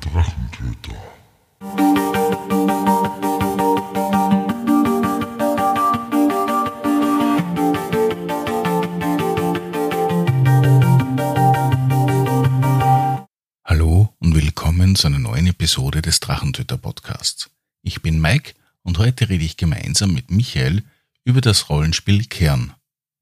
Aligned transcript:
Drachentöter. 0.00 0.94
Hallo 13.64 14.14
und 14.20 14.34
willkommen 14.34 14.94
zu 14.94 15.08
einer 15.08 15.18
neuen 15.18 15.48
Episode 15.48 16.00
des 16.00 16.20
Drachentöter 16.20 16.76
Podcasts. 16.78 17.50
Ich 17.82 18.00
bin 18.00 18.20
Mike 18.20 18.54
und 18.82 18.98
heute 18.98 19.28
rede 19.28 19.44
ich 19.44 19.56
gemeinsam 19.56 20.14
mit 20.14 20.30
Michael 20.30 20.84
über 21.24 21.40
das 21.40 21.68
Rollenspiel 21.68 22.24
Kern. 22.26 22.74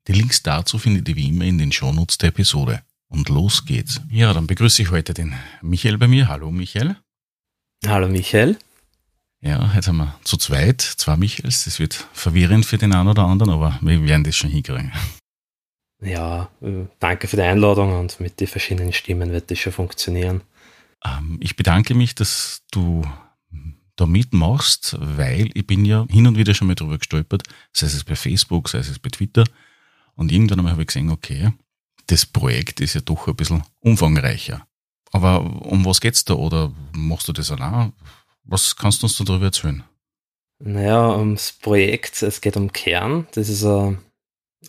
Die 0.08 0.12
Links 0.12 0.42
dazu 0.42 0.78
findet 0.78 1.08
ihr 1.08 1.16
wie 1.16 1.28
immer 1.28 1.44
in 1.44 1.58
den 1.58 1.72
Shownotes 1.72 2.18
der 2.18 2.28
Episode. 2.28 2.82
Und 3.08 3.28
los 3.28 3.64
geht's. 3.64 4.00
Ja, 4.10 4.32
dann 4.32 4.46
begrüße 4.46 4.82
ich 4.82 4.90
heute 4.90 5.14
den 5.14 5.34
Michael 5.62 5.98
bei 5.98 6.08
mir. 6.08 6.28
Hallo 6.28 6.50
Michael. 6.50 6.96
Hallo 7.86 8.08
Michael. 8.08 8.58
Ja, 9.40 9.72
jetzt 9.74 9.86
haben 9.86 9.98
wir 9.98 10.18
zu 10.24 10.36
zweit, 10.36 10.80
zwei 10.80 11.16
Michaels. 11.16 11.64
Das 11.64 11.78
wird 11.78 11.94
verwirrend 12.12 12.66
für 12.66 12.78
den 12.78 12.94
einen 12.94 13.08
oder 13.08 13.24
anderen, 13.24 13.52
aber 13.52 13.78
wir 13.80 14.02
werden 14.04 14.24
das 14.24 14.36
schon 14.36 14.50
hinkriegen. 14.50 14.92
Ja, 16.02 16.50
äh, 16.60 16.86
danke 16.98 17.28
für 17.28 17.36
die 17.36 17.42
Einladung 17.42 17.98
und 17.98 18.20
mit 18.20 18.40
den 18.40 18.48
verschiedenen 18.48 18.92
Stimmen 18.92 19.32
wird 19.32 19.50
das 19.50 19.58
schon 19.58 19.72
funktionieren. 19.72 20.42
Ähm, 21.04 21.38
ich 21.40 21.56
bedanke 21.56 21.94
mich, 21.94 22.14
dass 22.14 22.62
du 22.70 23.02
da 23.96 24.06
mitmachst, 24.06 24.96
weil 25.00 25.50
ich 25.54 25.66
bin 25.66 25.84
ja 25.84 26.06
hin 26.10 26.26
und 26.26 26.36
wieder 26.36 26.54
schon 26.54 26.66
mal 26.66 26.74
drüber 26.74 26.98
gestolpert, 26.98 27.44
sei 27.72 27.86
es 27.86 28.04
bei 28.04 28.14
Facebook, 28.14 28.68
sei 28.68 28.78
es 28.78 28.98
bei 28.98 29.08
Twitter. 29.08 29.44
Und 30.16 30.32
irgendwann 30.32 30.58
einmal 30.58 30.72
habe 30.72 30.82
ich 30.82 30.88
gesehen, 30.88 31.10
okay, 31.10 31.52
das 32.06 32.26
Projekt 32.26 32.80
ist 32.80 32.94
ja 32.94 33.00
doch 33.00 33.26
ein 33.26 33.36
bisschen 33.36 33.62
umfangreicher. 33.80 34.66
Aber 35.12 35.40
um 35.40 35.84
was 35.84 36.00
geht's 36.00 36.24
da 36.24 36.34
oder 36.34 36.72
machst 36.92 37.28
du 37.28 37.32
das 37.32 37.50
allein? 37.50 37.92
Was 38.44 38.76
kannst 38.76 39.02
du 39.02 39.06
uns 39.06 39.16
darüber 39.16 39.46
erzählen? 39.46 39.82
Naja, 40.58 41.14
ums 41.16 41.52
Projekt, 41.52 42.22
es 42.22 42.40
geht 42.40 42.56
um 42.56 42.72
Kern. 42.72 43.26
Das 43.32 43.48
ist 43.48 43.64
ein 43.64 43.98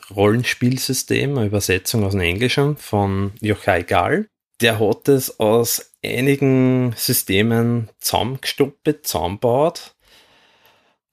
Rollenspielsystem, 0.10 1.38
eine 1.38 1.48
Übersetzung 1.48 2.04
aus 2.04 2.12
dem 2.12 2.22
Englischen 2.22 2.78
von 2.78 3.34
Jochai 3.42 3.84
Gall. 3.84 4.28
Der 4.62 4.80
hat 4.80 5.08
es 5.08 5.40
aus 5.40 5.94
einigen 6.04 6.94
Systemen 6.98 7.90
zusammengestoppelt, 8.00 9.06
zusammengebaut. 9.08 9.96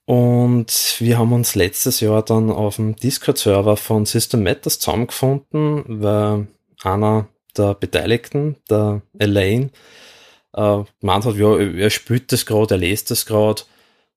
Und 0.05 0.97
wir 0.99 1.17
haben 1.17 1.33
uns 1.33 1.55
letztes 1.55 1.99
Jahr 1.99 2.23
dann 2.23 2.51
auf 2.51 2.75
dem 2.75 2.95
Discord-Server 2.95 3.75
von 3.75 4.05
System 4.05 4.43
Matters 4.43 4.79
zusammengefunden, 4.79 5.83
weil 5.87 6.47
einer 6.83 7.27
der 7.57 7.73
Beteiligten, 7.73 8.57
der 8.69 9.01
Elaine, 9.17 9.71
äh, 10.53 10.83
gemeint 11.01 11.25
hat, 11.25 11.35
ja, 11.35 11.57
er 11.57 11.89
spielt 11.89 12.31
das 12.31 12.45
gerade, 12.45 12.75
er 12.75 12.79
lest 12.79 13.09
das 13.09 13.25
gerade. 13.25 13.63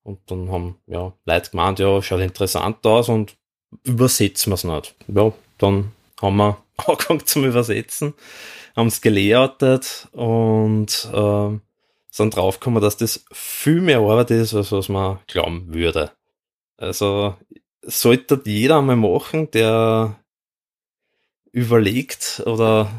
Und 0.03 0.19
dann 0.27 0.51
haben 0.51 0.77
ja, 0.87 1.13
Leute 1.25 1.51
gemeint, 1.51 1.79
ja, 1.79 2.03
schaut 2.03 2.21
interessant 2.21 2.87
aus 2.87 3.09
und 3.09 3.37
übersetzen 3.85 4.51
wir 4.51 4.55
es 4.55 4.65
nicht. 4.65 4.95
Ja, 5.09 5.33
dann 5.59 5.93
haben 6.21 6.37
wir 6.37 6.63
angefangen 6.87 7.27
zum 7.27 7.45
Übersetzen, 7.45 8.15
haben 8.77 8.89
es 8.89 9.01
gelayoutet 9.01 10.09
und 10.13 11.09
äh, 11.13 11.59
sind 12.11 12.37
draufgekommen, 12.37 12.83
dass 12.83 12.97
das 12.97 13.25
viel 13.33 13.81
mehr 13.81 13.99
Arbeit 14.01 14.31
ist, 14.31 14.55
als 14.55 14.73
was 14.73 14.89
man 14.89 15.19
glauben 15.27 15.73
würde. 15.75 16.13
Also 16.77 17.37
sollte 17.83 18.41
jeder 18.45 18.79
einmal 18.79 18.97
machen, 18.97 19.51
der 19.51 20.19
überlegt 21.53 22.43
oder 22.47 22.91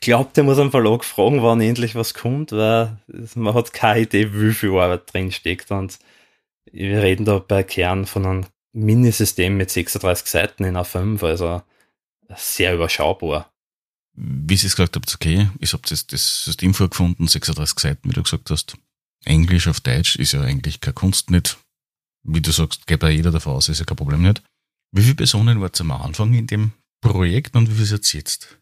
glaubt, 0.00 0.36
er 0.36 0.44
muss 0.44 0.58
am 0.58 0.70
Verlag 0.70 1.04
fragen, 1.04 1.42
wann 1.42 1.60
endlich 1.60 1.94
was 1.94 2.14
kommt, 2.14 2.52
weil 2.52 2.98
man 3.34 3.54
hat 3.54 3.72
keine 3.72 4.00
Idee, 4.00 4.32
wie 4.32 4.52
viel 4.52 4.70
Arbeit 4.70 5.12
drin 5.12 5.32
steckt. 5.32 5.70
Und 5.70 5.98
wir 6.70 7.02
reden 7.02 7.24
da 7.24 7.38
bei 7.38 7.62
Kern 7.62 8.06
von 8.06 8.26
einem 8.26 8.46
Minisystem 8.72 9.56
mit 9.56 9.70
36 9.70 10.26
Seiten 10.26 10.64
in 10.64 10.76
A5, 10.76 11.24
also 11.24 11.62
sehr 12.34 12.74
überschaubar. 12.74 13.50
Wie 14.16 14.56
Sie 14.56 14.66
es 14.66 14.76
gesagt 14.76 14.96
habt, 14.96 15.14
okay, 15.14 15.50
ich 15.60 15.72
habe 15.72 15.82
das, 15.88 16.06
das 16.06 16.44
System 16.44 16.72
vorgefunden, 16.72 17.28
36 17.28 17.78
Seiten, 17.78 18.08
wie 18.08 18.14
du 18.14 18.22
gesagt 18.22 18.50
hast. 18.50 18.76
Englisch 19.24 19.68
auf 19.68 19.80
Deutsch 19.80 20.16
ist 20.16 20.32
ja 20.32 20.40
eigentlich 20.40 20.80
keine 20.80 20.94
Kunst 20.94 21.30
nicht. 21.30 21.58
Wie 22.22 22.40
du 22.40 22.50
sagst, 22.50 22.86
geht 22.86 23.02
da 23.02 23.08
jeder 23.08 23.30
davon 23.30 23.54
aus, 23.54 23.68
ist 23.68 23.78
ja 23.78 23.84
kein 23.84 23.96
Problem 23.96 24.22
nicht. 24.22 24.42
Wie 24.92 25.02
viele 25.02 25.16
Personen 25.16 25.60
war 25.60 25.70
es 25.72 25.80
am 25.80 25.90
Anfang 25.90 26.32
in 26.32 26.46
dem 26.46 26.72
Projekt 27.00 27.54
und 27.56 27.70
wie 27.70 27.74
viel 27.74 27.98
ist 27.98 28.12
jetzt? 28.12 28.58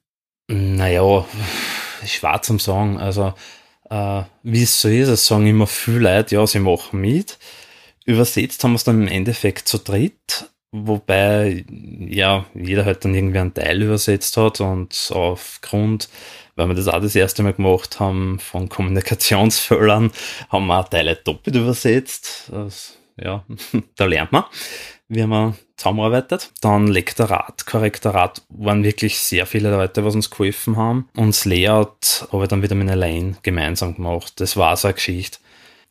Naja, 0.48 1.24
schwer 2.04 2.42
zum 2.42 2.58
Sagen. 2.58 2.98
Also, 2.98 3.34
äh, 3.90 4.22
wie 4.42 4.62
es 4.62 4.80
so 4.80 4.88
ist, 4.88 5.08
es 5.08 5.26
sagen 5.26 5.46
immer 5.46 5.66
viele 5.66 6.00
Leute, 6.00 6.34
ja, 6.34 6.46
sie 6.46 6.58
machen 6.58 7.00
mit. 7.00 7.38
Übersetzt 8.04 8.62
haben 8.64 8.72
wir 8.72 8.76
es 8.76 8.84
dann 8.84 9.02
im 9.02 9.08
Endeffekt 9.08 9.68
zu 9.68 9.78
dritt, 9.78 10.50
wobei 10.74 11.64
ja 11.70 12.44
jeder 12.54 12.84
halt 12.84 13.04
dann 13.04 13.14
irgendwie 13.14 13.38
einen 13.38 13.54
Teil 13.54 13.80
übersetzt 13.82 14.36
hat 14.36 14.60
und 14.60 15.10
aufgrund, 15.12 16.08
weil 16.56 16.66
wir 16.66 16.74
das 16.74 16.88
auch 16.88 17.00
das 17.00 17.14
erste 17.14 17.42
Mal 17.42 17.52
gemacht 17.52 18.00
haben, 18.00 18.40
von 18.40 18.68
Kommunikationsfehlern, 18.68 20.10
haben 20.48 20.66
wir 20.66 20.80
auch 20.80 20.88
Teile 20.88 21.16
doppelt 21.16 21.54
übersetzt. 21.56 22.50
Das, 22.50 22.98
ja, 23.16 23.44
da 23.96 24.04
lernt 24.06 24.32
man 24.32 24.44
wie 25.08 25.26
wir 25.26 25.54
zusammenarbeitet. 25.76 26.50
Dann 26.60 26.86
Lektorat, 26.86 27.66
Korrektorat 27.66 28.42
waren 28.48 28.84
wirklich 28.84 29.18
sehr 29.18 29.46
viele 29.46 29.70
Leute, 29.70 30.04
was 30.04 30.14
uns 30.14 30.30
geholfen 30.30 30.76
haben. 30.76 31.08
Und 31.16 31.28
das 31.28 31.44
Layout 31.44 32.28
habe 32.32 32.44
ich 32.44 32.48
dann 32.48 32.62
wieder 32.62 32.74
mit 32.74 32.90
Elaine 32.90 33.36
gemeinsam 33.42 33.94
gemacht. 33.94 34.34
Das 34.40 34.56
war 34.56 34.76
so 34.76 34.88
eine 34.88 34.94
Geschichte. 34.94 35.38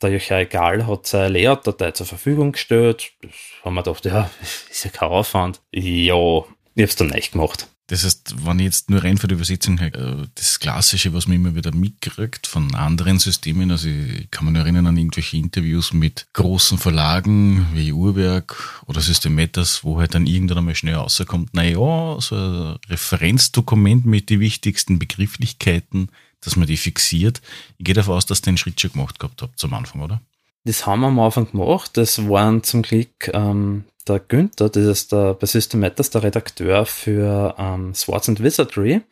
Der 0.04 0.12
Jochai 0.12 0.46
hat 0.46 1.06
seine 1.06 1.28
Layout-Datei 1.28 1.92
zur 1.92 2.04
Verfügung 2.04 2.52
gestellt. 2.52 3.12
Das 3.22 3.32
haben 3.64 3.74
wir 3.74 3.82
gedacht, 3.82 4.04
ja, 4.04 4.30
ist 4.70 4.84
ja 4.84 4.90
kein 4.90 5.08
Aufwand. 5.08 5.62
Ja, 5.72 6.44
ich 6.74 6.82
habe 6.82 6.82
es 6.84 6.96
dann 6.96 7.08
nicht 7.08 7.32
gemacht. 7.32 7.68
Das 7.86 8.04
heißt, 8.04 8.46
wenn 8.46 8.58
ich 8.58 8.66
jetzt 8.66 8.90
nur 8.90 9.02
rein 9.02 9.16
für 9.16 9.28
die 9.28 9.34
Übersetzung, 9.34 9.78
äh, 9.78 9.90
das 10.34 10.58
Klassische, 10.58 11.12
was 11.14 11.26
man 11.26 11.36
immer 11.36 11.54
wieder 11.54 11.74
mitkriegt 11.74 12.46
von 12.46 12.74
anderen 12.74 13.18
Systemen, 13.18 13.70
also 13.70 13.88
ich 13.88 14.30
kann 14.30 14.50
mich 14.50 14.60
erinnern 14.60 14.86
an 14.86 14.96
irgendwelche 14.96 15.38
Interviews 15.38 15.92
mit 15.92 16.26
großen 16.34 16.78
Verlagen 16.78 17.66
wie 17.72 17.92
Uhrwerk 17.92 18.82
oder 18.86 19.00
System 19.00 19.38
wo 19.38 19.98
halt 19.98 20.14
dann 20.14 20.26
irgendwann 20.26 20.58
einmal 20.58 20.74
schnell 20.74 20.94
rauskommt, 20.94 21.54
naja, 21.54 22.16
so 22.20 22.34
ein 22.34 22.76
Referenzdokument 22.88 24.04
mit 24.04 24.28
den 24.28 24.40
wichtigsten 24.40 24.98
Begrifflichkeiten, 24.98 26.10
dass 26.44 26.56
man 26.56 26.66
die 26.66 26.76
fixiert. 26.76 27.40
Ich 27.78 27.84
gehe 27.84 27.94
davon 27.94 28.16
aus, 28.16 28.26
dass 28.26 28.40
ihr 28.40 28.52
den 28.52 28.56
Schritt 28.56 28.80
schon 28.80 28.92
gemacht 28.92 29.18
gehabt 29.18 29.42
habt 29.42 29.58
zum 29.58 29.74
Anfang, 29.74 30.02
oder? 30.02 30.20
Das 30.64 30.86
haben 30.86 31.00
wir 31.00 31.08
am 31.08 31.20
Anfang 31.20 31.50
gemacht. 31.50 31.96
Das 31.96 32.28
waren 32.28 32.62
zum 32.62 32.82
Glück 32.82 33.30
ähm, 33.32 33.84
der 34.08 34.18
Günther, 34.18 34.68
das 34.68 34.84
ist 34.84 35.12
der, 35.12 35.34
bei 35.34 35.46
System 35.46 35.80
Matters 35.80 36.10
der 36.10 36.22
Redakteur 36.22 36.86
für 36.86 37.54
ähm, 37.58 37.94
Swords 37.94 38.28
and 38.28 38.42
Wizardry. 38.42 39.02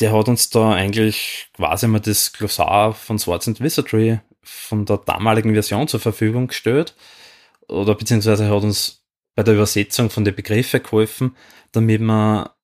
Der 0.00 0.12
hat 0.12 0.28
uns 0.28 0.50
da 0.50 0.72
eigentlich 0.72 1.48
quasi 1.54 1.88
mal 1.88 2.00
das 2.00 2.32
Glossar 2.32 2.94
von 2.94 3.18
Swords 3.18 3.48
and 3.48 3.60
Wizardry 3.60 4.20
von 4.42 4.84
der 4.84 4.98
damaligen 4.98 5.52
Version 5.52 5.88
zur 5.88 6.00
Verfügung 6.00 6.48
gestellt. 6.48 6.94
Oder 7.68 7.94
beziehungsweise 7.94 8.48
hat 8.48 8.62
uns 8.62 9.04
bei 9.34 9.42
der 9.42 9.54
Übersetzung 9.54 10.10
von 10.10 10.24
den 10.24 10.34
Begriffen 10.34 10.82
geholfen, 10.82 11.36
damit 11.72 12.00
wir 12.00 12.54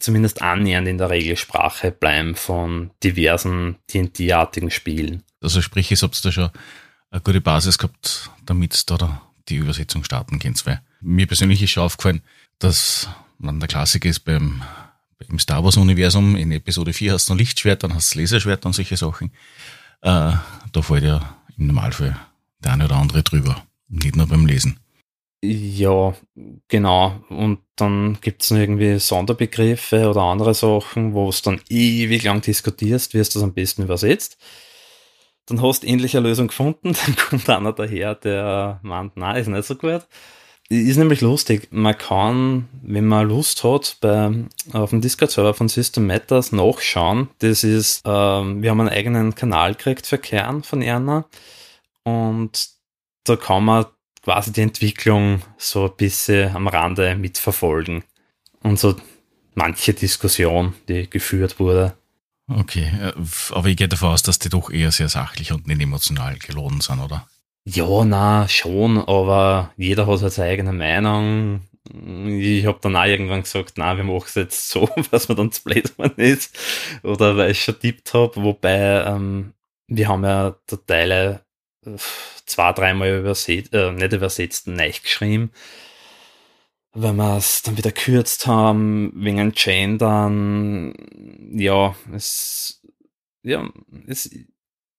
zumindest 0.00 0.42
annähernd 0.42 0.88
in 0.88 0.98
der 0.98 1.10
Regelsprache 1.10 1.92
bleiben 1.92 2.34
von 2.34 2.90
diversen 3.04 3.76
D&D-artigen 3.92 4.70
Spielen. 4.70 5.22
Also 5.40 5.62
sprich, 5.62 5.92
ich 5.92 6.02
habt 6.02 6.24
da 6.24 6.32
schon 6.32 6.50
eine 7.10 7.20
gute 7.20 7.40
Basis 7.40 7.78
gehabt, 7.78 8.30
damit 8.44 8.90
da 8.90 9.22
die 9.48 9.56
Übersetzung 9.56 10.04
starten 10.04 10.38
könnt. 10.38 10.64
Weil 10.66 10.80
mir 11.00 11.26
persönlich 11.26 11.62
ist 11.62 11.70
schon 11.70 11.82
aufgefallen, 11.82 12.22
dass 12.58 13.08
man 13.38 13.60
der 13.60 13.68
Klassiker 13.68 14.08
ist 14.08 14.20
beim, 14.20 14.62
im 15.28 15.38
Star 15.38 15.64
Wars 15.64 15.76
Universum, 15.76 16.36
in 16.36 16.52
Episode 16.52 16.92
4 16.92 17.14
hast 17.14 17.28
du 17.28 17.34
ein 17.34 17.38
Lichtschwert, 17.38 17.82
dann 17.82 17.94
hast 17.94 18.14
du 18.14 18.20
Laserschwert 18.20 18.64
und 18.66 18.74
solche 18.74 18.96
Sachen. 18.96 19.30
Äh, 20.02 20.32
da 20.72 20.82
fällt 20.82 21.04
ja 21.04 21.36
im 21.56 21.68
Normalfall 21.68 22.18
der 22.62 22.72
eine 22.72 22.86
oder 22.86 22.96
andere 22.96 23.22
drüber. 23.22 23.64
Nicht 23.88 24.16
nur 24.16 24.26
beim 24.26 24.46
Lesen. 24.46 24.78
Ja, 25.42 26.14
genau. 26.68 27.14
Und 27.30 27.60
dann 27.76 28.18
gibt 28.20 28.42
es 28.42 28.50
irgendwie 28.50 28.98
Sonderbegriffe 28.98 30.08
oder 30.10 30.22
andere 30.22 30.52
Sachen, 30.52 31.14
wo 31.14 31.30
es 31.30 31.40
dann 31.40 31.60
ewig 31.68 32.24
lang 32.24 32.42
diskutierst, 32.42 33.14
wie 33.14 33.18
es 33.18 33.30
das 33.30 33.42
am 33.42 33.54
besten 33.54 33.82
übersetzt 33.82 34.36
dann 35.50 35.62
hast 35.62 35.82
du 35.82 35.88
eine 35.88 36.20
Lösung 36.20 36.48
gefunden, 36.48 36.96
dann 37.06 37.16
kommt 37.16 37.50
einer 37.50 37.72
daher, 37.72 38.14
der 38.14 38.80
meint, 38.82 39.16
nein, 39.16 39.36
ist 39.36 39.48
nicht 39.48 39.64
so 39.64 39.74
gut. 39.74 40.06
Ist 40.68 40.98
nämlich 40.98 41.20
lustig, 41.20 41.66
man 41.72 41.98
kann, 41.98 42.68
wenn 42.82 43.06
man 43.06 43.28
Lust 43.28 43.64
hat, 43.64 43.96
bei, 44.00 44.44
auf 44.72 44.90
dem 44.90 45.00
Discord-Server 45.00 45.52
von 45.52 45.68
System 45.68 46.06
Matters 46.06 46.52
nachschauen. 46.52 47.28
Das 47.40 47.64
ist, 47.64 48.02
ähm, 48.04 48.62
wir 48.62 48.70
haben 48.70 48.80
einen 48.80 48.88
eigenen 48.88 49.34
Kanal 49.34 49.74
gekriegt 49.74 50.06
für 50.06 50.18
Kern 50.18 50.62
von 50.62 50.80
Erna 50.80 51.24
und 52.04 52.68
da 53.24 53.34
kann 53.34 53.64
man 53.64 53.86
quasi 54.22 54.52
die 54.52 54.62
Entwicklung 54.62 55.42
so 55.56 55.86
ein 55.86 55.96
bisschen 55.96 56.54
am 56.54 56.68
Rande 56.68 57.14
mitverfolgen 57.16 58.04
und 58.62 58.78
so 58.78 58.96
manche 59.54 59.94
Diskussion, 59.94 60.74
die 60.88 61.08
geführt 61.08 61.58
wurde. 61.58 61.94
Okay, 62.48 62.90
äh, 63.00 63.12
aber 63.52 63.68
ich 63.68 63.76
gehe 63.76 63.88
davon 63.88 64.10
aus, 64.10 64.22
dass 64.22 64.38
die 64.38 64.48
doch 64.48 64.70
eher 64.70 64.90
sehr 64.90 65.08
sachlich 65.08 65.52
und 65.52 65.66
nicht 65.66 65.80
emotional 65.80 66.36
geladen 66.36 66.80
sind, 66.80 67.00
oder? 67.00 67.26
Ja, 67.64 68.04
na 68.04 68.48
schon, 68.48 68.98
aber 68.98 69.72
jeder 69.76 70.06
hat 70.06 70.22
halt 70.22 70.32
seine 70.32 70.50
eigene 70.50 70.72
Meinung. 70.72 71.60
Ich 72.38 72.66
habe 72.66 72.78
dann 72.82 72.96
auch 72.96 73.04
irgendwann 73.04 73.42
gesagt, 73.42 73.74
na, 73.76 73.96
wir 73.96 74.04
machen 74.04 74.24
es 74.26 74.34
jetzt 74.34 74.68
so, 74.70 74.88
was 75.10 75.28
man 75.28 75.36
dann 75.36 75.52
zu 75.52 75.62
blöd 75.62 75.90
ist. 76.16 76.58
Oder 77.02 77.36
weil 77.36 77.52
ich 77.52 77.62
schon 77.62 77.78
tippt 77.78 78.12
habe, 78.14 78.42
wobei 78.42 79.04
ähm, 79.04 79.52
wir 79.86 80.08
haben 80.08 80.24
ja 80.24 80.56
der 80.70 80.86
Teile 80.86 81.40
zwei, 82.46 82.72
dreimal 82.72 83.18
übersetzt, 83.18 83.72
äh, 83.72 83.92
nicht 83.92 84.12
übersetzt, 84.12 84.66
neu 84.66 84.92
geschrieben 85.02 85.50
wenn 86.92 87.16
wir 87.16 87.36
es 87.36 87.62
dann 87.62 87.76
wieder 87.76 87.92
kürzt 87.92 88.46
haben, 88.46 89.12
wegen 89.14 89.52
Gendern, 89.52 90.94
ja, 91.52 91.94
es, 92.12 92.82
ja, 93.42 93.68
es, 94.06 94.30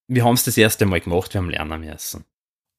wir 0.08 0.24
haben 0.24 0.36
es 0.36 0.44
das 0.44 0.58
erste 0.58 0.86
Mal 0.86 1.02
gemacht, 1.02 1.34
wir 1.34 1.42
haben 1.42 1.50
lernen 1.50 1.82
müssen. 1.82 2.26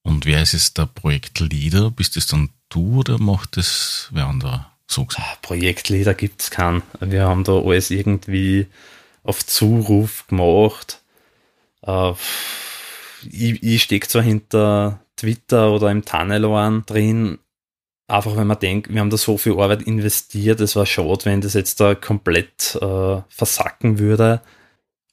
Und 0.03 0.27
wer 0.27 0.43
ist 0.43 0.53
jetzt 0.53 0.79
der 0.79 0.87
Projektleader? 0.87 1.91
Bist 1.91 2.17
das 2.17 2.27
dann 2.27 2.51
du 2.69 3.01
oder 3.01 3.19
macht 3.19 3.57
das 3.57 4.09
wer 4.13 4.27
andere? 4.27 4.67
So 4.89 5.07
ah, 5.15 5.37
Projektleader 5.43 6.15
gibt 6.15 6.43
es 6.43 6.51
keinen. 6.51 6.83
Wir 7.01 7.25
haben 7.25 7.45
da 7.45 7.53
alles 7.53 7.91
irgendwie 7.91 8.67
auf 9.23 9.47
Zuruf 9.47 10.27
gemacht. 10.27 11.01
Uh, 11.87 12.15
ich, 13.31 13.63
ich 13.63 13.83
stecke 13.83 14.09
zwar 14.09 14.23
hinter 14.23 15.01
Twitter 15.17 15.73
oder 15.73 15.91
im 15.91 16.05
Tunnel 16.05 16.83
drin, 16.87 17.39
einfach 18.09 18.37
wenn 18.37 18.47
man 18.47 18.59
denkt, 18.59 18.93
wir 18.93 19.01
haben 19.01 19.11
da 19.11 19.17
so 19.17 19.39
viel 19.39 19.53
Arbeit 19.53 19.83
investiert, 19.83 20.61
es 20.61 20.77
war 20.77 20.87
schade, 20.87 21.25
wenn 21.25 21.41
das 21.41 21.55
jetzt 21.55 21.81
da 21.81 21.95
komplett 21.95 22.77
äh, 22.81 23.23
versacken 23.29 23.99
würde. 23.99 24.43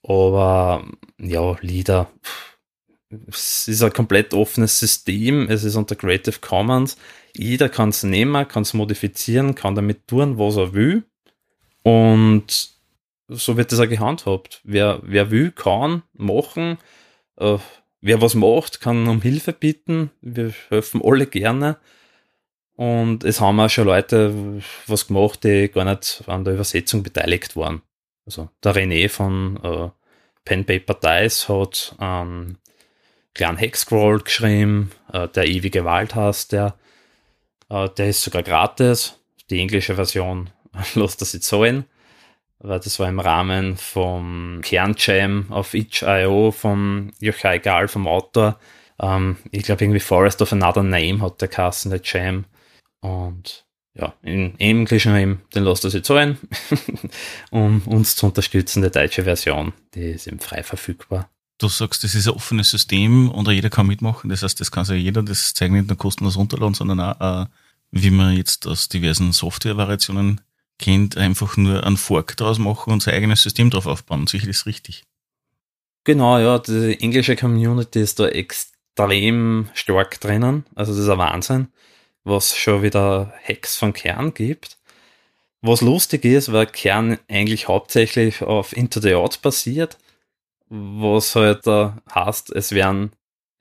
Aber 0.04 0.86
ja, 1.20 1.56
Lieder, 1.62 2.10
es 3.28 3.68
ist 3.68 3.84
ein 3.84 3.94
komplett 3.94 4.34
offenes 4.34 4.80
System, 4.80 5.50
es 5.50 5.64
ist 5.64 5.76
unter 5.76 5.96
Creative 5.96 6.40
Commons. 6.40 6.98
Jeder 7.36 7.70
kann 7.70 7.90
es 7.90 8.04
nehmen, 8.04 8.48
kann 8.48 8.64
es 8.64 8.74
modifizieren, 8.74 9.56
kann 9.56 9.76
damit 9.76 10.08
tun, 10.08 10.38
was 10.38 10.58
er 10.58 10.74
will. 10.74 11.04
Und 11.84 12.72
so 13.28 13.58
wird 13.58 13.72
das 13.72 13.80
auch 13.80 13.88
gehandhabt. 13.88 14.62
Wer, 14.64 15.00
wer 15.04 15.32
will, 15.32 15.52
kann 15.52 16.04
machen. 16.14 16.78
Äh, 17.38 17.58
wer 18.02 18.22
was 18.22 18.36
macht, 18.36 18.82
kann 18.82 19.08
um 19.08 19.22
Hilfe 19.22 19.54
bitten. 19.54 20.12
Wir 20.22 20.54
helfen 20.70 21.02
alle 21.04 21.28
gerne. 21.28 21.78
Und 22.76 23.26
es 23.26 23.42
haben 23.42 23.60
auch 23.60 23.70
schon 23.70 23.88
Leute 23.88 24.62
was 24.88 25.08
gemacht, 25.08 25.44
die 25.44 25.68
gar 25.68 25.84
nicht 25.84 26.24
an 26.28 26.46
der 26.46 26.54
Übersetzung 26.54 27.04
beteiligt 27.04 27.58
waren. 27.58 27.82
Also 28.26 28.50
der 28.64 28.74
René 28.74 29.10
von 29.10 29.60
äh, 29.64 29.90
Pen 30.46 30.66
Paper 30.66 30.94
Dice 30.94 31.50
hat 31.50 31.96
einen 31.98 32.58
kleinen 33.34 33.58
Hexcrawl 33.58 34.20
geschrieben, 34.20 34.92
äh, 35.12 35.28
der 35.28 35.48
ewige 35.48 35.84
Wald 35.84 36.16
heißt 36.16 36.54
der. 36.54 36.76
Äh, 37.70 37.90
der 37.90 38.10
ist 38.10 38.22
sogar 38.22 38.44
gratis. 38.44 39.20
Die 39.50 39.60
englische 39.60 39.96
Version 39.96 40.50
lässt 40.96 41.22
das 41.22 41.34
jetzt 41.34 41.48
zahlen, 41.48 41.86
weil 42.60 42.80
das 42.80 43.00
war 43.00 43.08
im 43.08 43.20
Rahmen 43.20 43.78
vom 43.78 44.60
Kernjam 44.62 45.46
auf 45.50 45.74
itch.io 45.74 46.52
vom 46.52 47.12
Jochai 47.20 47.60
Gal 47.60 47.88
vom 47.88 48.08
Autor. 48.08 48.60
Ähm, 49.00 49.38
ich 49.52 49.64
glaube 49.64 49.84
irgendwie 49.84 50.00
Forest 50.00 50.42
of 50.42 50.52
Another 50.52 50.84
Name 50.84 51.22
hat 51.22 51.42
der 51.42 51.48
Kassen, 51.48 51.90
der 51.90 52.02
Jam. 52.04 52.46
Und 53.00 53.66
ja, 53.94 54.14
in 54.22 54.60
Englischen 54.60 55.16
eben, 55.16 55.42
den 55.56 55.64
lasst 55.64 55.86
ihr 55.86 55.90
sich 55.90 56.04
zahlen, 56.04 56.38
um 57.52 57.82
uns 57.86 58.16
zu 58.16 58.28
unterstützen. 58.28 58.84
Die 58.84 58.92
deutsche 58.92 59.24
Version, 59.24 59.74
die 59.96 60.12
ist 60.12 60.28
eben 60.28 60.40
frei 60.40 60.64
verfügbar. 60.64 61.30
Du 61.58 61.68
sagst, 61.68 62.04
das 62.04 62.16
ist 62.16 62.28
ein 62.28 62.36
offenes 62.36 62.70
System 62.70 63.30
und 63.30 63.50
jeder 63.50 63.70
kann 63.70 63.88
mitmachen. 63.88 64.30
Das 64.30 64.44
heißt, 64.44 64.60
das 64.60 64.72
kann 64.72 64.86
sich 64.86 65.02
jeder 65.02 65.24
das 65.24 65.54
zeigen 65.54 65.76
nicht 65.76 65.88
nur 65.88 65.98
kostenlos 65.98 66.38
runterladen, 66.38 66.74
sondern 66.74 67.00
auch, 67.02 67.44
äh, 67.44 67.46
wie 67.92 68.12
man 68.12 68.38
jetzt 68.38 68.68
aus 68.68 68.88
diversen 68.88 69.34
Software-Variationen 69.34 70.42
kennt, 70.80 71.18
einfach 71.18 71.58
nur 71.58 71.86
einen 71.86 71.98
Fork 71.98 72.36
draus 72.38 72.58
machen 72.58 72.92
und 72.92 73.04
sein 73.04 73.14
eigenes 73.14 73.44
System 73.44 73.70
drauf 73.70 73.86
aufbauen. 73.86 74.28
Sicher 74.28 74.48
ist 74.48 74.66
richtig. 74.66 75.04
Genau, 76.06 76.40
ja, 76.40 76.58
die 76.60 77.00
englische 77.02 77.36
Community 77.36 78.00
ist 78.00 78.20
da 78.20 78.28
extrem 78.28 79.70
stark 79.74 80.20
drinnen. 80.20 80.66
Also 80.76 80.94
das 80.94 81.04
ist 81.04 81.10
ein 81.10 81.18
Wahnsinn 81.18 81.68
was 82.24 82.56
schon 82.56 82.82
wieder 82.82 83.34
Hacks 83.44 83.76
von 83.76 83.94
Kern 83.94 84.34
gibt. 84.34 84.78
Was 85.62 85.82
lustig 85.82 86.24
ist, 86.24 86.54
weil 86.54 86.68
Kern 86.68 87.20
eigentlich 87.28 87.68
hauptsächlich 87.68 88.42
auf 88.42 88.76
Into 88.76 89.02
the 89.02 89.16
Out 89.16 89.42
basiert, 89.42 89.98
was 90.70 91.36
halt 91.36 91.68
da 91.68 91.98
heißt, 92.14 92.52
es 92.52 92.72
werden 92.72 93.12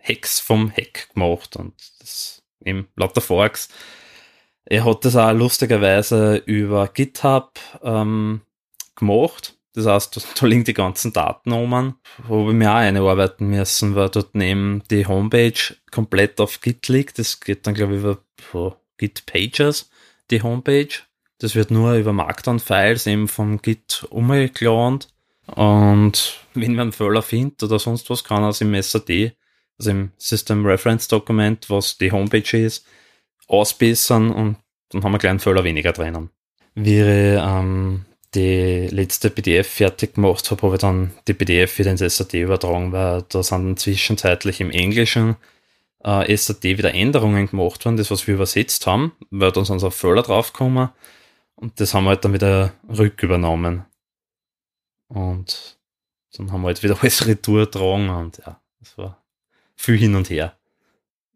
Hacks 0.01 0.39
vom 0.39 0.71
Hack 0.71 1.09
gemacht 1.13 1.57
und 1.57 1.75
das 1.99 2.43
eben 2.65 2.87
lauter 2.95 3.21
Forks. 3.21 3.69
Er 4.71 4.85
hat 4.85 5.07
das 5.07 5.17
auch 5.17 5.33
lustigerweise 5.33 6.43
über 6.45 6.89
GitHub 6.89 7.59
ähm, 7.83 8.43
gemacht. 8.97 9.55
Das 9.73 9.87
heißt, 9.87 10.27
da 10.39 10.47
liegen 10.47 10.65
die 10.65 10.75
ganzen 10.75 11.15
Daten 11.15 11.53
um, 11.53 11.95
wo 12.27 12.47
wir 12.47 12.53
mir 12.53 12.71
auch 12.71 12.77
einarbeiten 12.77 13.49
müssen, 13.49 13.95
weil 13.95 14.11
dort 14.11 14.35
neben 14.35 14.83
die 14.91 15.07
Homepage 15.07 15.75
komplett 15.91 16.39
auf 16.39 16.61
Git 16.61 16.89
liegt. 16.89 17.19
Das 17.19 17.41
geht 17.41 17.67
dann, 17.67 17.73
glaube 17.73 17.95
ich, 17.95 18.01
über 18.01 18.77
Git 18.99 19.25
Pages, 19.25 19.89
die 20.31 20.43
Homepage. 20.43 20.89
Das 21.39 21.55
wird 21.55 21.71
nur 21.71 21.95
über 21.95 22.13
Markdown-Files 22.13 23.07
eben 23.07 23.27
vom 23.27 23.63
Git 23.63 24.05
umgeklont. 24.11 25.09
Und 25.47 26.41
wenn 26.53 26.73
man 26.73 26.81
einen 26.89 26.93
Fehler 26.93 27.23
findet 27.23 27.63
oder 27.63 27.79
sonst 27.79 28.11
was, 28.11 28.23
kann 28.23 28.43
er 28.43 28.51
es 28.51 28.61
im 28.61 28.75
SAD, 28.75 29.33
also 29.79 29.91
im 29.93 30.11
System 30.19 30.67
Reference 30.67 31.09
Dokument, 31.09 31.71
was 31.71 31.97
die 31.97 32.13
Homepage 32.13 32.59
ist, 32.59 32.85
ausbessern 33.49 34.31
und 34.31 34.57
dann 34.91 35.03
haben 35.03 35.13
wir 35.13 35.19
gleich 35.19 35.31
einen 35.31 35.41
Fehler 35.41 35.65
weniger 35.65 35.93
drinnen. 35.93 36.31
Ich 36.75 36.87
ähm, 36.87 38.05
die 38.35 38.89
letzte 38.89 39.31
PDF 39.31 39.69
fertig 39.69 40.15
gemacht 40.15 40.51
habe, 40.51 40.63
habe 40.63 40.75
ich 40.75 40.81
dann 40.81 41.13
die 41.27 41.35
PDF 41.35 41.79
wieder 41.79 41.91
ins 41.91 42.01
SAD 42.01 42.35
übertragen, 42.35 42.93
weil 42.93 43.25
da 43.29 43.43
sind 43.43 43.65
dann 43.65 43.77
zwischenzeitlich 43.77 44.61
im 44.61 44.71
Englischen 44.71 45.37
äh, 46.05 46.37
SAT 46.37 46.65
wieder 46.65 46.95
Änderungen 46.95 47.49
gemacht 47.49 47.85
worden, 47.85 47.97
das 47.97 48.11
was 48.11 48.27
wir 48.27 48.35
übersetzt 48.35 48.87
haben, 48.87 49.13
weil 49.31 49.53
dann 49.53 49.65
sind 49.65 49.79
so 49.79 49.91
Fehler 49.91 50.23
draufgekommen 50.23 50.91
und 51.55 51.81
das 51.81 51.95
haben 51.95 52.05
wir 52.05 52.11
halt 52.11 52.25
dann 52.25 52.35
wieder 52.35 52.73
rückübernommen. 52.89 53.85
Und 55.09 55.79
dann 56.37 56.53
haben 56.53 56.61
wir 56.63 56.69
halt 56.69 56.83
wieder 56.83 56.99
alles 57.01 57.27
retour 57.27 57.65
getragen 57.65 58.11
und 58.11 58.39
ja, 58.39 58.61
das 58.81 58.97
war 58.99 59.25
viel 59.75 59.97
hin 59.97 60.15
und 60.15 60.29
her. 60.29 60.58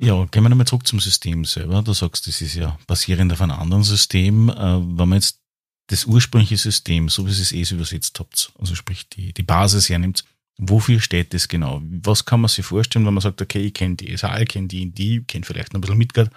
Ja, 0.02 0.24
gehen 0.24 0.42
wir 0.42 0.48
nochmal 0.48 0.66
zurück 0.66 0.86
zum 0.86 0.98
System 0.98 1.44
selber. 1.44 1.80
Du 1.82 1.92
sagst, 1.92 2.26
das 2.26 2.40
ist 2.40 2.54
ja 2.54 2.76
basierend 2.88 3.32
auf 3.32 3.40
einem 3.40 3.52
anderen 3.52 3.84
System. 3.84 4.48
Äh, 4.48 4.54
wenn 4.54 5.08
man 5.08 5.12
jetzt 5.12 5.38
das 5.86 6.06
ursprüngliche 6.06 6.56
System, 6.56 7.08
so 7.08 7.24
wie 7.26 7.30
ihr 7.30 7.40
es 7.40 7.52
eh 7.52 7.74
übersetzt 7.74 8.18
habt, 8.18 8.52
also 8.58 8.74
sprich 8.74 9.08
die, 9.08 9.32
die 9.32 9.42
Basis 9.42 9.88
hernimmt, 9.88 10.24
Wofür 10.58 11.00
steht 11.00 11.34
das 11.34 11.48
genau? 11.48 11.80
Was 11.82 12.24
kann 12.24 12.40
man 12.40 12.48
sich 12.48 12.64
vorstellen, 12.64 13.06
wenn 13.06 13.14
man 13.14 13.22
sagt, 13.22 13.40
okay, 13.40 13.64
ich 13.64 13.74
kenne 13.74 13.96
die 13.96 14.16
SAL, 14.16 14.42
ich 14.42 14.48
kenne 14.48 14.68
die 14.68 14.82
in 14.82 14.94
die, 14.94 15.24
kenne 15.24 15.44
vielleicht 15.44 15.72
noch 15.72 15.78
ein 15.78 15.80
bisschen 15.80 15.98
Midgard. 15.98 16.30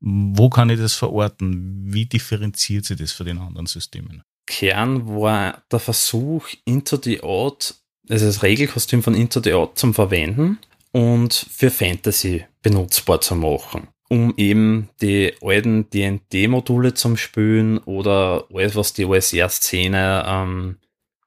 Wo 0.00 0.48
kann 0.48 0.70
ich 0.70 0.78
das 0.78 0.94
verorten? 0.94 1.92
Wie 1.92 2.06
differenziert 2.06 2.84
sich 2.84 2.98
das 2.98 3.12
von 3.12 3.26
den 3.26 3.38
anderen 3.38 3.66
Systemen? 3.66 4.22
Kern 4.46 5.06
war 5.08 5.62
der 5.70 5.80
Versuch, 5.80 6.48
Into 6.64 6.98
the 7.02 7.22
Odd, 7.22 7.74
also 8.08 8.26
das 8.26 8.42
Regelkostüm 8.42 9.02
von 9.02 9.14
Into 9.14 9.42
the 9.42 9.52
Odd 9.52 9.72
zum 9.74 9.92
Verwenden 9.92 10.58
und 10.92 11.34
für 11.34 11.70
Fantasy 11.70 12.44
benutzbar 12.62 13.20
zu 13.20 13.34
machen, 13.34 13.88
um 14.08 14.34
eben 14.36 14.88
die 15.00 15.34
alten 15.42 15.88
D&D-Module 15.90 16.94
zum 16.94 17.16
Spielen 17.16 17.78
oder 17.78 18.46
alles, 18.52 18.76
was 18.76 18.92
die 18.92 19.04
OSR-Szene 19.04 20.24
ähm, 20.26 20.76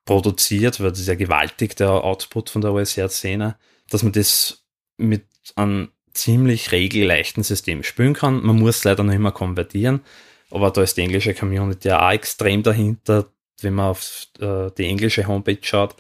produziert, 0.05 0.79
weil 0.79 0.89
das 0.89 0.99
ist 0.99 1.07
ja 1.07 1.15
gewaltig, 1.15 1.75
der 1.75 1.91
Output 1.91 2.49
von 2.49 2.61
der 2.61 2.73
OSR-Szene, 2.73 3.57
dass 3.89 4.03
man 4.03 4.11
das 4.11 4.63
mit 4.97 5.25
einem 5.55 5.89
ziemlich 6.13 6.71
regelleichten 6.71 7.43
System 7.43 7.83
spielen 7.83 8.13
kann. 8.13 8.43
Man 8.43 8.59
muss 8.59 8.83
leider 8.83 9.03
noch 9.03 9.13
immer 9.13 9.31
konvertieren, 9.31 10.01
aber 10.49 10.71
da 10.71 10.83
ist 10.83 10.97
die 10.97 11.01
englische 11.01 11.33
Community 11.33 11.89
ja 11.89 12.05
auch 12.05 12.11
extrem 12.11 12.63
dahinter, 12.63 13.31
wenn 13.61 13.75
man 13.75 13.91
auf 13.91 14.27
äh, 14.39 14.69
die 14.77 14.85
englische 14.85 15.27
Homepage 15.27 15.59
schaut. 15.61 15.95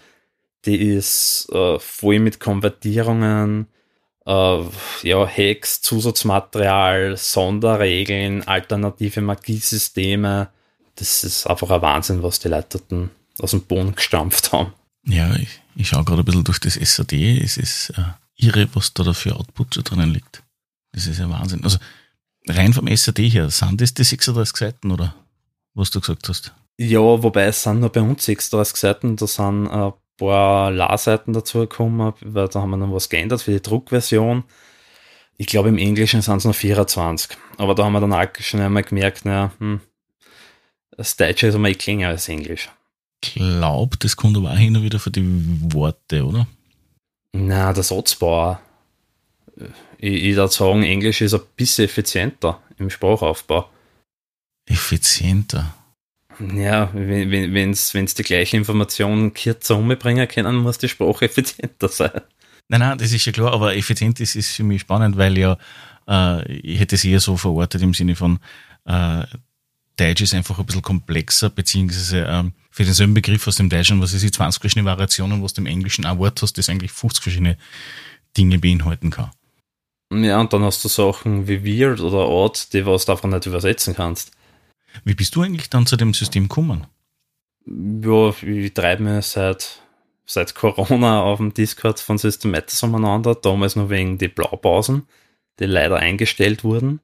Die 0.65 0.77
ist 0.77 1.49
äh, 1.51 1.79
voll 1.79 2.19
mit 2.19 2.39
Konvertierungen, 2.39 3.67
äh, 4.25 4.63
ja, 5.03 5.27
Hacks, 5.27 5.81
Zusatzmaterial, 5.81 7.17
Sonderregeln, 7.17 8.47
alternative 8.47 9.21
Magiesysteme. 9.21 10.49
Das 10.95 11.23
ist 11.23 11.47
einfach 11.47 11.71
ein 11.71 11.81
Wahnsinn, 11.81 12.21
was 12.21 12.39
die 12.39 12.49
Leute 12.49 13.09
aus 13.39 13.51
dem 13.51 13.63
Boden 13.63 13.95
gestampft 13.95 14.51
haben. 14.51 14.73
Ja, 15.05 15.33
ich, 15.35 15.61
ich 15.75 15.87
schaue 15.87 16.03
gerade 16.03 16.21
ein 16.21 16.25
bisschen 16.25 16.43
durch 16.43 16.59
das 16.59 16.75
SAD. 16.75 17.41
Es 17.43 17.57
ist 17.57 17.91
äh, 17.97 18.03
irre, 18.35 18.67
was 18.73 18.93
da 18.93 19.11
für 19.13 19.35
Output 19.35 19.75
schon 19.75 19.83
drinnen 19.83 20.13
liegt. 20.13 20.43
Das 20.91 21.07
ist 21.07 21.19
ja 21.19 21.29
Wahnsinn. 21.29 21.63
Also 21.63 21.79
rein 22.47 22.73
vom 22.73 22.87
SAD 22.95 23.19
her, 23.29 23.49
sind 23.49 23.81
das 23.81 23.93
die 23.93 24.03
36 24.03 24.55
Seiten 24.55 24.91
oder 24.91 25.15
was 25.73 25.89
du 25.91 25.99
gesagt 25.99 26.27
hast? 26.29 26.53
Ja, 26.77 26.99
wobei 26.99 27.45
es 27.45 27.63
sind 27.63 27.79
nur 27.79 27.91
bei 27.91 28.01
uns 28.01 28.25
36 28.25 28.75
Seiten, 28.75 29.15
da 29.15 29.27
sind 29.27 29.67
ein 29.67 29.93
paar 30.21 30.71
La-Seiten 30.71 31.33
dazu 31.33 31.59
gekommen, 31.59 32.13
weil 32.21 32.47
da 32.47 32.61
haben 32.61 32.69
wir 32.69 32.77
noch 32.77 32.93
was 32.93 33.09
geändert 33.09 33.41
für 33.41 33.51
die 33.51 33.61
Druckversion. 33.61 34.43
Ich 35.37 35.47
glaube, 35.47 35.69
im 35.69 35.79
Englischen 35.79 36.21
sind 36.21 36.37
es 36.37 36.45
noch 36.45 36.55
24. 36.55 37.35
Aber 37.57 37.73
da 37.73 37.83
haben 37.83 37.93
wir 37.93 38.01
dann 38.01 38.13
auch 38.13 38.27
schon 38.39 38.61
einmal 38.61 38.83
gemerkt, 38.83 39.25
naja, 39.25 39.51
hm, 39.57 39.81
das 40.95 41.17
Deutsche 41.17 41.47
ist 41.47 41.55
einmal 41.55 41.75
länger 41.85 42.09
als 42.09 42.29
Englisch. 42.29 42.69
Ich 43.23 43.33
glaube, 43.33 43.97
das 43.97 44.15
kommt 44.15 44.37
aber 44.37 44.51
auch 44.51 44.57
hin 44.57 44.75
und 44.75 44.83
wieder 44.83 44.99
für 44.99 45.11
die 45.11 45.25
Worte, 45.73 46.25
oder? 46.25 46.47
Na, 47.33 47.73
der 47.73 47.83
Satzbau. 47.83 48.59
Ich, 49.97 50.23
ich 50.23 50.35
würde 50.35 50.53
sagen, 50.53 50.83
Englisch 50.83 51.21
ist 51.21 51.33
ein 51.33 51.41
bisschen 51.55 51.85
effizienter 51.85 52.61
im 52.77 52.89
Sprachaufbau. 52.89 53.69
Effizienter? 54.67 55.73
Ja, 56.55 56.89
wenn 56.93 57.71
es 57.71 57.93
wenn, 57.93 58.05
die 58.05 58.23
gleiche 58.23 58.57
Information 58.57 59.33
kürzer 59.33 59.77
umbringen 59.77 60.27
können, 60.27 60.57
muss 60.57 60.77
die 60.77 60.89
Sprache 60.89 61.25
effizienter 61.25 61.87
sein. 61.87 62.21
Nein, 62.67 62.79
nein, 62.79 62.97
das 62.97 63.11
ist 63.11 63.25
ja 63.25 63.31
klar, 63.31 63.53
aber 63.53 63.75
effizient 63.75 64.19
ist, 64.19 64.35
ist 64.35 64.51
für 64.51 64.63
mich 64.63 64.81
spannend, 64.81 65.17
weil 65.17 65.37
ja, 65.37 65.57
äh, 66.07 66.51
ich 66.53 66.79
hätte 66.79 66.95
es 66.95 67.03
eher 67.03 67.19
so 67.19 67.37
verortet 67.37 67.81
im 67.81 67.93
Sinne 67.93 68.15
von, 68.15 68.39
äh, 68.85 69.23
Deutsch 69.97 70.21
ist 70.21 70.33
einfach 70.33 70.57
ein 70.57 70.65
bisschen 70.65 70.81
komplexer, 70.81 71.49
beziehungsweise 71.49 72.25
ähm, 72.27 72.53
für 72.71 72.83
denselben 72.83 73.13
Begriff 73.13 73.47
aus 73.47 73.57
dem 73.57 73.69
Deutschen, 73.69 74.01
was 74.01 74.13
ist 74.13 74.23
die 74.23 74.31
20 74.31 74.61
verschiedene 74.61 74.89
Variationen, 74.89 75.43
was 75.43 75.53
du 75.53 75.61
im 75.61 75.67
Englischen 75.67 76.05
ein 76.05 76.17
Wort 76.17 76.41
hast, 76.41 76.57
das 76.57 76.69
eigentlich 76.69 76.91
50 76.91 77.21
verschiedene 77.21 77.57
Dinge 78.37 78.57
beinhalten 78.57 79.11
kann. 79.11 79.31
Ja, 80.11 80.39
und 80.39 80.51
dann 80.53 80.63
hast 80.63 80.83
du 80.83 80.87
Sachen 80.87 81.47
wie 81.47 81.63
weird 81.63 81.99
oder 81.99 82.27
odd, 82.27 82.73
die 82.73 82.85
was 82.85 83.05
du 83.05 83.11
einfach 83.11 83.29
nicht 83.29 83.45
übersetzen 83.45 83.95
kannst. 83.95 84.31
Wie 85.03 85.15
bist 85.15 85.35
du 85.35 85.41
eigentlich 85.41 85.69
dann 85.69 85.85
zu 85.85 85.97
dem 85.97 86.13
System 86.13 86.43
gekommen? 86.43 86.87
Ja, 87.65 88.33
ich 88.41 88.73
treibe 88.73 89.03
mir 89.03 89.21
seit, 89.21 89.81
seit 90.25 90.55
Corona 90.55 91.21
auf 91.21 91.37
dem 91.37 91.53
Discord 91.53 91.99
von 91.99 92.17
Systematis 92.17 92.81
umeinander, 92.83 93.35
damals 93.35 93.75
nur 93.75 93.89
wegen 93.89 94.17
die 94.17 94.27
Blaupausen, 94.27 95.07
die 95.59 95.65
leider 95.65 95.97
eingestellt 95.97 96.63
wurden. 96.63 96.99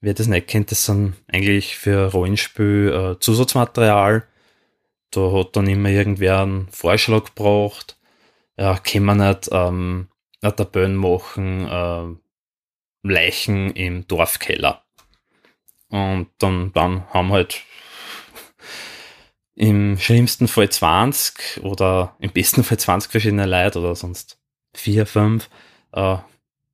Wer 0.00 0.14
das 0.14 0.26
nicht 0.26 0.48
kennt, 0.48 0.70
das 0.70 0.84
sind 0.84 1.14
eigentlich 1.28 1.76
für 1.76 2.10
Rollenspiel 2.12 3.14
äh, 3.14 3.20
Zusatzmaterial. 3.20 4.26
Da 5.12 5.32
hat 5.32 5.54
dann 5.54 5.68
immer 5.68 5.90
irgendwer 5.90 6.40
einen 6.40 6.68
Vorschlag 6.70 7.26
gebraucht. 7.26 7.96
Ja, 8.56 8.78
kann 8.78 9.04
man 9.04 9.18
nicht 9.18 9.48
ähm, 9.52 10.08
eine 10.40 10.56
Tabelle 10.56 10.88
machen, 10.88 11.68
äh, 11.68 13.08
Leichen 13.08 13.70
im 13.70 14.06
Dorfkeller. 14.08 14.84
Und 15.92 16.28
dann, 16.38 16.72
dann 16.72 17.06
haben 17.10 17.32
halt 17.32 17.60
im 19.54 19.98
schlimmsten 19.98 20.48
Fall 20.48 20.70
20 20.70 21.62
oder 21.62 22.16
im 22.18 22.30
besten 22.30 22.64
Fall 22.64 22.78
20 22.78 23.10
verschiedene 23.10 23.44
Leute 23.44 23.78
oder 23.78 23.94
sonst 23.94 24.38
4, 24.74 25.04
5 25.04 25.50
äh, 25.92 26.16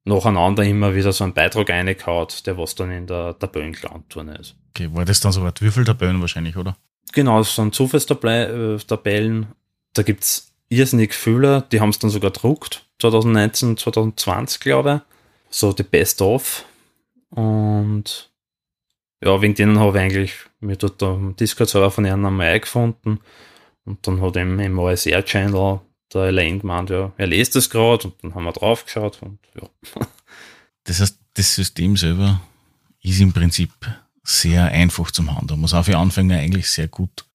nacheinander 0.05 0.63
immer 0.63 0.95
wieder 0.95 1.13
so 1.13 1.25
einen 1.25 1.35
Beitrag 1.35 1.69
reingehaut, 1.69 2.47
der 2.47 2.57
was 2.57 2.77
dann 2.77 2.93
in 2.93 3.09
der 3.09 3.37
Tabellenklantturne 3.37 4.37
ist. 4.37 4.55
Okay, 4.71 4.89
war 4.93 5.05
das 5.05 5.19
dann 5.19 5.33
so 5.33 5.43
was 5.43 5.55
Würfeltabellen 5.61 6.21
wahrscheinlich, 6.21 6.57
oder? 6.57 6.77
Genau, 7.13 7.39
das 7.39 7.57
sind 7.57 7.75
Zufallstabellen. 7.75 9.49
Da 9.95 10.03
gibt 10.05 10.23
es 10.23 10.53
irrsinnig 10.69 11.13
viele, 11.13 11.65
die 11.73 11.81
haben 11.81 11.89
es 11.89 11.99
dann 11.99 12.11
sogar 12.11 12.31
druckt, 12.31 12.87
2019, 13.01 13.79
2020, 13.79 14.61
glaube 14.61 15.03
ich. 15.03 15.15
So 15.51 15.73
die 15.73 15.83
Best 15.83 16.23
of. 16.23 16.65
Und 17.31 18.31
ja, 19.23 19.41
wegen 19.43 19.55
denen 19.55 19.81
habe 19.81 19.99
ich 19.99 20.03
eigentlich 20.03 20.35
mir 20.61 20.77
dort 20.77 21.03
am 21.03 21.35
Discord-Server 21.37 21.91
von 21.91 22.05
ihnen 22.05 22.25
einmal 22.25 22.49
eingefunden. 22.49 23.21
Und 23.85 24.07
dann 24.07 24.21
hat 24.21 24.37
eben 24.37 24.59
im 24.61 24.79
OSR-Channel 24.79 25.81
der 26.13 26.23
Elaine 26.23 26.59
gemeint, 26.59 26.91
ja, 26.91 27.13
er 27.17 27.27
lest 27.27 27.57
das 27.57 27.71
gerade 27.71 28.09
und 28.09 28.15
dann 28.23 28.35
haben 28.35 28.45
wir 28.45 28.53
drauf 28.53 28.85
geschaut 28.85 29.19
und 29.23 29.39
ja. 29.55 29.69
Das 30.85 31.01
heißt, 31.01 31.19
das 31.35 31.55
System 31.55 31.97
selber 31.97 32.41
ist 33.03 33.21
im 33.21 33.33
Prinzip 33.33 33.71
sehr 34.25 34.65
einfach 34.67 35.11
zum 35.11 35.35
Handeln. 35.37 35.61
Muss 35.61 35.75
auch 35.75 35.85
für 35.85 35.99
Anfänger 35.99 36.39
eigentlich 36.39 36.71
sehr 36.71 36.89
gut. 36.89 37.27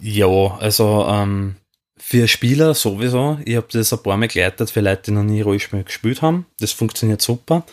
Ja, 0.00 0.56
also 0.58 1.06
ähm, 1.08 1.56
für 1.98 2.28
Spieler 2.28 2.74
sowieso. 2.74 3.38
Ich 3.44 3.56
habe 3.56 3.66
das 3.70 3.92
ein 3.92 4.02
paar 4.02 4.16
Mal 4.16 4.28
geleitet 4.28 4.70
für 4.70 4.80
Leute, 4.80 5.02
die 5.04 5.10
noch 5.12 5.22
nie 5.22 5.40
Rollspiel 5.40 5.84
gespielt 5.84 6.22
haben. 6.22 6.46
Das 6.58 6.72
funktioniert 6.72 7.22
super. 7.22 7.64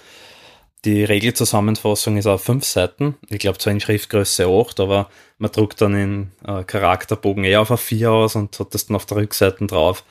Die 0.86 1.04
Regelzusammenfassung 1.04 2.16
ist 2.16 2.26
auf 2.26 2.44
fünf 2.44 2.64
Seiten. 2.64 3.18
Ich 3.30 3.40
glaube 3.40 3.58
zwar 3.58 3.74
in 3.74 3.82
Schriftgröße 3.82 4.46
8, 4.48 4.80
aber 4.80 5.10
man 5.38 5.52
druckt 5.52 5.82
dann 5.82 5.94
den 5.94 6.32
äh, 6.46 6.64
Charakterbogen 6.64 7.44
eher 7.44 7.62
auf 7.62 7.72
A4 7.72 8.08
aus 8.08 8.36
und 8.36 8.58
hat 8.58 8.74
das 8.74 8.86
dann 8.86 8.96
auf 8.96 9.06
der 9.06 9.18
Rückseite 9.18 9.66
drauf. 9.68 10.06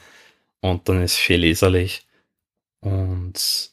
Und 0.60 0.88
dann 0.88 1.02
ist 1.02 1.16
schön 1.16 1.40
leserlich. 1.40 2.06
Und 2.80 3.70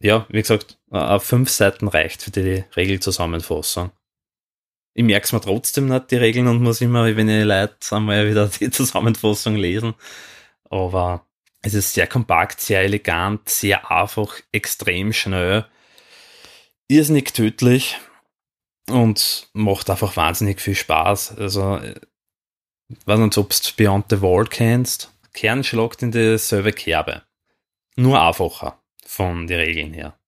ja, 0.00 0.26
wie 0.30 0.40
gesagt, 0.40 0.78
auf 0.90 1.24
fünf 1.24 1.50
Seiten 1.50 1.88
reicht 1.88 2.22
für 2.22 2.30
die 2.30 2.64
Regelzusammenfassung. 2.74 3.90
Ich 4.94 5.04
merke 5.04 5.24
es 5.24 5.32
mir 5.32 5.40
trotzdem 5.40 5.88
nicht, 5.88 6.10
die 6.10 6.16
Regeln, 6.16 6.46
und 6.46 6.62
muss 6.62 6.80
immer, 6.80 7.04
wenn 7.16 7.28
ich 7.28 7.44
Leute 7.44 7.74
einmal 7.90 8.28
wieder 8.30 8.48
die 8.48 8.70
Zusammenfassung 8.70 9.56
lesen. 9.56 9.94
Aber 10.70 11.26
es 11.60 11.74
ist 11.74 11.92
sehr 11.94 12.06
kompakt, 12.06 12.60
sehr 12.60 12.82
elegant, 12.82 13.48
sehr 13.48 13.90
einfach, 13.90 14.40
extrem 14.52 15.12
schnell 15.12 15.66
irrsinnig 16.88 17.32
tödlich 17.32 17.98
und 18.88 19.48
macht 19.52 19.90
einfach 19.90 20.16
wahnsinnig 20.16 20.60
viel 20.60 20.74
Spaß. 20.74 21.38
Also, 21.38 21.80
ich 22.88 23.06
weiß 23.06 23.18
nicht, 23.18 23.38
ob 23.38 23.50
du 23.50 23.56
Beyond 23.76 24.06
the 24.10 24.20
Wall 24.20 24.46
kennst. 24.46 25.10
Kern 25.32 25.64
schlagt 25.64 26.02
in 26.02 26.12
dieselbe 26.12 26.72
Kerbe. 26.72 27.22
Nur 27.96 28.20
einfacher 28.20 28.78
von 29.04 29.46
den 29.46 29.60
Regeln 29.60 29.92
her. 29.92 30.18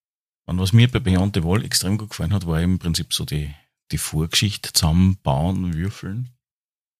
Und 0.46 0.60
was 0.60 0.72
mir 0.72 0.88
bei 0.88 1.00
Beyond 1.00 1.34
the 1.34 1.44
Wall 1.44 1.64
extrem 1.64 1.98
gut 1.98 2.10
gefallen 2.10 2.32
hat, 2.32 2.46
war 2.46 2.60
im 2.60 2.78
Prinzip 2.78 3.12
so 3.12 3.24
die, 3.24 3.52
die 3.90 3.98
Vorgeschichte 3.98 4.72
zusammenbauen, 4.72 5.74
würfeln. 5.74 6.30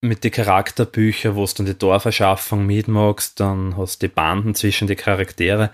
Mit 0.03 0.25
den 0.25 0.33
Charakterbüchern, 0.33 1.37
wo 1.37 1.47
du 1.47 1.53
dann 1.55 1.67
die 1.67 1.79
Dorferschaffung 1.79 2.67
mitmachst, 2.67 3.41
dann 3.41 3.77
hast 3.77 4.03
du 4.03 4.09
die 4.09 4.15
Banden 4.15 4.55
zwischen 4.55 4.89
die 4.89 4.97
Charaktere. 4.97 5.71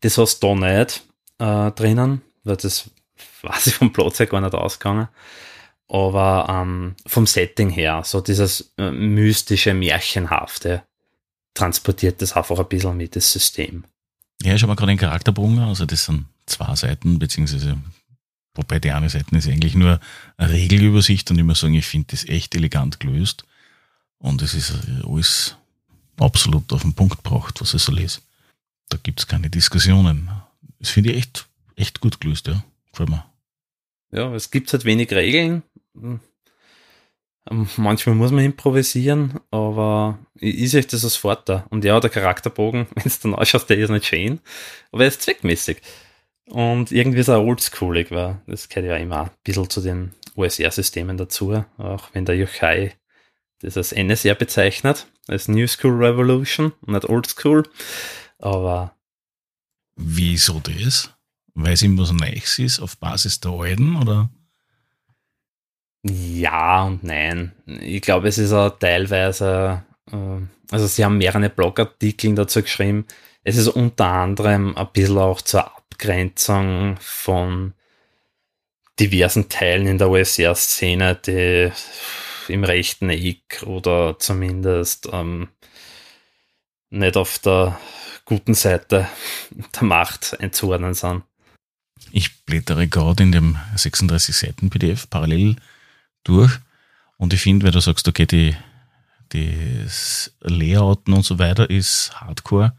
Das 0.00 0.18
hast 0.18 0.42
du 0.42 0.54
da 0.54 0.80
nicht 0.82 1.04
äh, 1.38 1.70
drinnen, 1.72 2.22
weil 2.44 2.56
das 2.56 2.90
weiß 3.42 3.68
ich 3.68 3.74
vom 3.74 3.92
Platz 3.92 4.18
her 4.18 4.26
gar 4.26 4.40
nicht 4.40 4.54
ausgegangen. 4.54 5.08
Aber 5.88 6.46
ähm, 6.48 6.96
vom 7.06 7.26
Setting 7.26 7.70
her, 7.70 8.02
so 8.04 8.20
dieses 8.20 8.72
äh, 8.76 8.90
mystische, 8.90 9.72
märchenhafte, 9.72 10.82
transportiert 11.54 12.20
das 12.22 12.32
einfach 12.32 12.58
ein 12.58 12.68
bisschen 12.68 12.96
mit, 12.96 13.16
das 13.16 13.32
System. 13.32 13.84
Ja, 14.42 14.54
ich 14.54 14.62
habe 14.62 14.74
gerade 14.74 14.92
den 14.92 14.98
Charakterbogen, 14.98 15.60
also 15.60 15.86
das 15.86 16.04
sind 16.04 16.26
zwei 16.44 16.74
Seiten, 16.74 17.18
beziehungsweise, 17.18 17.78
wobei 18.54 18.78
die 18.78 18.90
eine 18.90 19.08
Seite 19.08 19.34
ist 19.36 19.48
eigentlich 19.48 19.74
nur 19.74 20.00
eine 20.36 20.52
Regelübersicht 20.52 21.30
und 21.30 21.38
ich 21.38 21.44
muss 21.44 21.60
sagen, 21.60 21.74
ich 21.74 21.86
finde 21.86 22.08
das 22.10 22.24
echt 22.28 22.54
elegant 22.54 23.00
gelöst. 23.00 23.44
Und 24.18 24.42
es 24.42 24.54
ist 24.54 24.70
äh, 24.70 25.06
alles 25.06 25.56
absolut 26.18 26.72
auf 26.72 26.82
den 26.82 26.94
Punkt 26.94 27.22
gebracht, 27.22 27.60
was 27.60 27.74
ich 27.74 27.82
so 27.82 27.92
lese. 27.92 28.20
Da 28.88 28.98
gibt 29.02 29.20
es 29.20 29.26
keine 29.26 29.50
Diskussionen. 29.50 30.30
Das 30.78 30.90
finde 30.90 31.12
ich 31.12 31.18
echt, 31.18 31.46
echt 31.76 32.00
gut 32.00 32.20
gelöst, 32.20 32.46
ja. 32.48 32.62
Mir. 33.04 33.24
Ja, 34.12 34.34
es 34.34 34.50
gibt 34.50 34.72
halt 34.72 34.84
wenig 34.84 35.12
Regeln. 35.12 35.62
Ähm, 35.94 36.20
manchmal 37.76 38.16
muss 38.16 38.32
man 38.32 38.44
improvisieren, 38.44 39.40
aber 39.50 40.18
ist 40.34 40.74
euch 40.74 40.86
das 40.86 41.04
als 41.04 41.16
Vorteil. 41.16 41.64
Und 41.70 41.84
ja, 41.84 41.98
der 42.00 42.10
Charakterbogen, 42.10 42.86
wenn 42.94 43.04
es 43.04 43.20
dann 43.20 43.34
ausschaut, 43.34 43.68
der 43.68 43.78
ist 43.78 43.90
nicht 43.90 44.06
schön, 44.06 44.40
aber 44.92 45.02
er 45.02 45.08
ist 45.08 45.22
zweckmäßig. 45.22 45.78
Und 46.48 46.92
irgendwie 46.92 47.20
ist 47.20 47.28
er 47.28 47.42
oldschoolig, 47.42 48.10
weil 48.12 48.40
das 48.46 48.68
gehört 48.68 48.86
ja 48.86 48.96
immer 48.96 49.24
ein 49.24 49.30
bisschen 49.42 49.68
zu 49.68 49.80
den 49.80 50.14
OSR-Systemen 50.36 51.16
dazu, 51.16 51.64
auch 51.78 52.10
wenn 52.12 52.24
der 52.24 52.36
Yochai 52.36 52.94
das 53.60 53.76
als 53.76 53.92
NSR 53.92 54.34
bezeichnet, 54.34 55.06
als 55.26 55.48
New 55.48 55.66
School 55.66 56.04
Revolution, 56.04 56.72
nicht 56.86 57.08
Old 57.08 57.26
School. 57.26 57.64
Aber. 58.38 58.92
Wieso 59.98 60.60
das? 60.60 61.15
Weil 61.58 61.72
es 61.72 61.80
immer 61.80 62.04
so 62.04 62.12
Neues 62.12 62.58
ist, 62.58 62.80
auf 62.80 62.98
Basis 62.98 63.40
der 63.40 63.50
alten, 63.50 63.96
oder? 63.96 64.28
Ja 66.02 66.84
und 66.84 67.02
nein. 67.02 67.52
Ich 67.80 68.02
glaube, 68.02 68.28
es 68.28 68.36
ist 68.36 68.52
auch 68.52 68.78
teilweise, 68.78 69.82
äh, 70.12 70.40
also 70.70 70.86
sie 70.86 71.02
haben 71.02 71.16
mehrere 71.16 71.48
Blogartikel 71.48 72.34
dazu 72.34 72.60
geschrieben. 72.60 73.06
Es 73.42 73.56
ist 73.56 73.68
unter 73.68 74.04
anderem 74.04 74.76
ein 74.76 74.88
bisschen 74.92 75.16
auch 75.16 75.40
zur 75.40 75.64
Abgrenzung 75.64 76.98
von 77.00 77.72
diversen 79.00 79.48
Teilen 79.48 79.86
in 79.86 79.96
der 79.96 80.10
OSR-Szene, 80.10 81.14
die 81.26 81.72
im 82.48 82.64
rechten 82.64 83.08
Eck 83.08 83.62
oder 83.64 84.18
zumindest 84.18 85.08
ähm, 85.10 85.48
nicht 86.90 87.16
auf 87.16 87.38
der 87.38 87.80
guten 88.26 88.52
Seite 88.52 89.08
der 89.50 89.82
Macht 89.82 90.38
einzuordnen 90.38 90.92
sind. 90.92 91.22
Ich 92.10 92.44
blättere 92.44 92.88
gerade 92.88 93.22
in 93.22 93.32
dem 93.32 93.56
36 93.74 94.36
Seiten 94.36 94.70
PDF 94.70 95.08
parallel 95.08 95.56
durch 96.24 96.58
und 97.16 97.32
ich 97.32 97.40
finde, 97.40 97.66
wenn 97.66 97.72
du 97.72 97.80
sagst, 97.80 98.06
okay, 98.08 98.26
die, 98.26 98.56
das 99.30 100.32
Layouten 100.40 101.14
und 101.14 101.24
so 101.24 101.38
weiter 101.38 101.68
ist 101.68 102.12
Hardcore. 102.20 102.76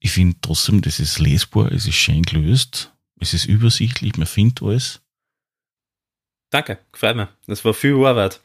Ich 0.00 0.12
finde 0.12 0.36
trotzdem, 0.40 0.82
das 0.82 0.98
ist 0.98 1.18
lesbar, 1.18 1.70
es 1.70 1.86
ist 1.86 1.94
schön 1.94 2.22
gelöst, 2.22 2.92
es 3.20 3.34
ist 3.34 3.44
übersichtlich, 3.44 4.16
man 4.16 4.26
findet 4.26 4.62
alles. 4.62 5.00
Danke, 6.50 6.78
gefällt 6.90 7.16
mir. 7.16 7.28
Das 7.46 7.64
war 7.64 7.72
viel 7.72 7.94
Arbeit. 8.04 8.40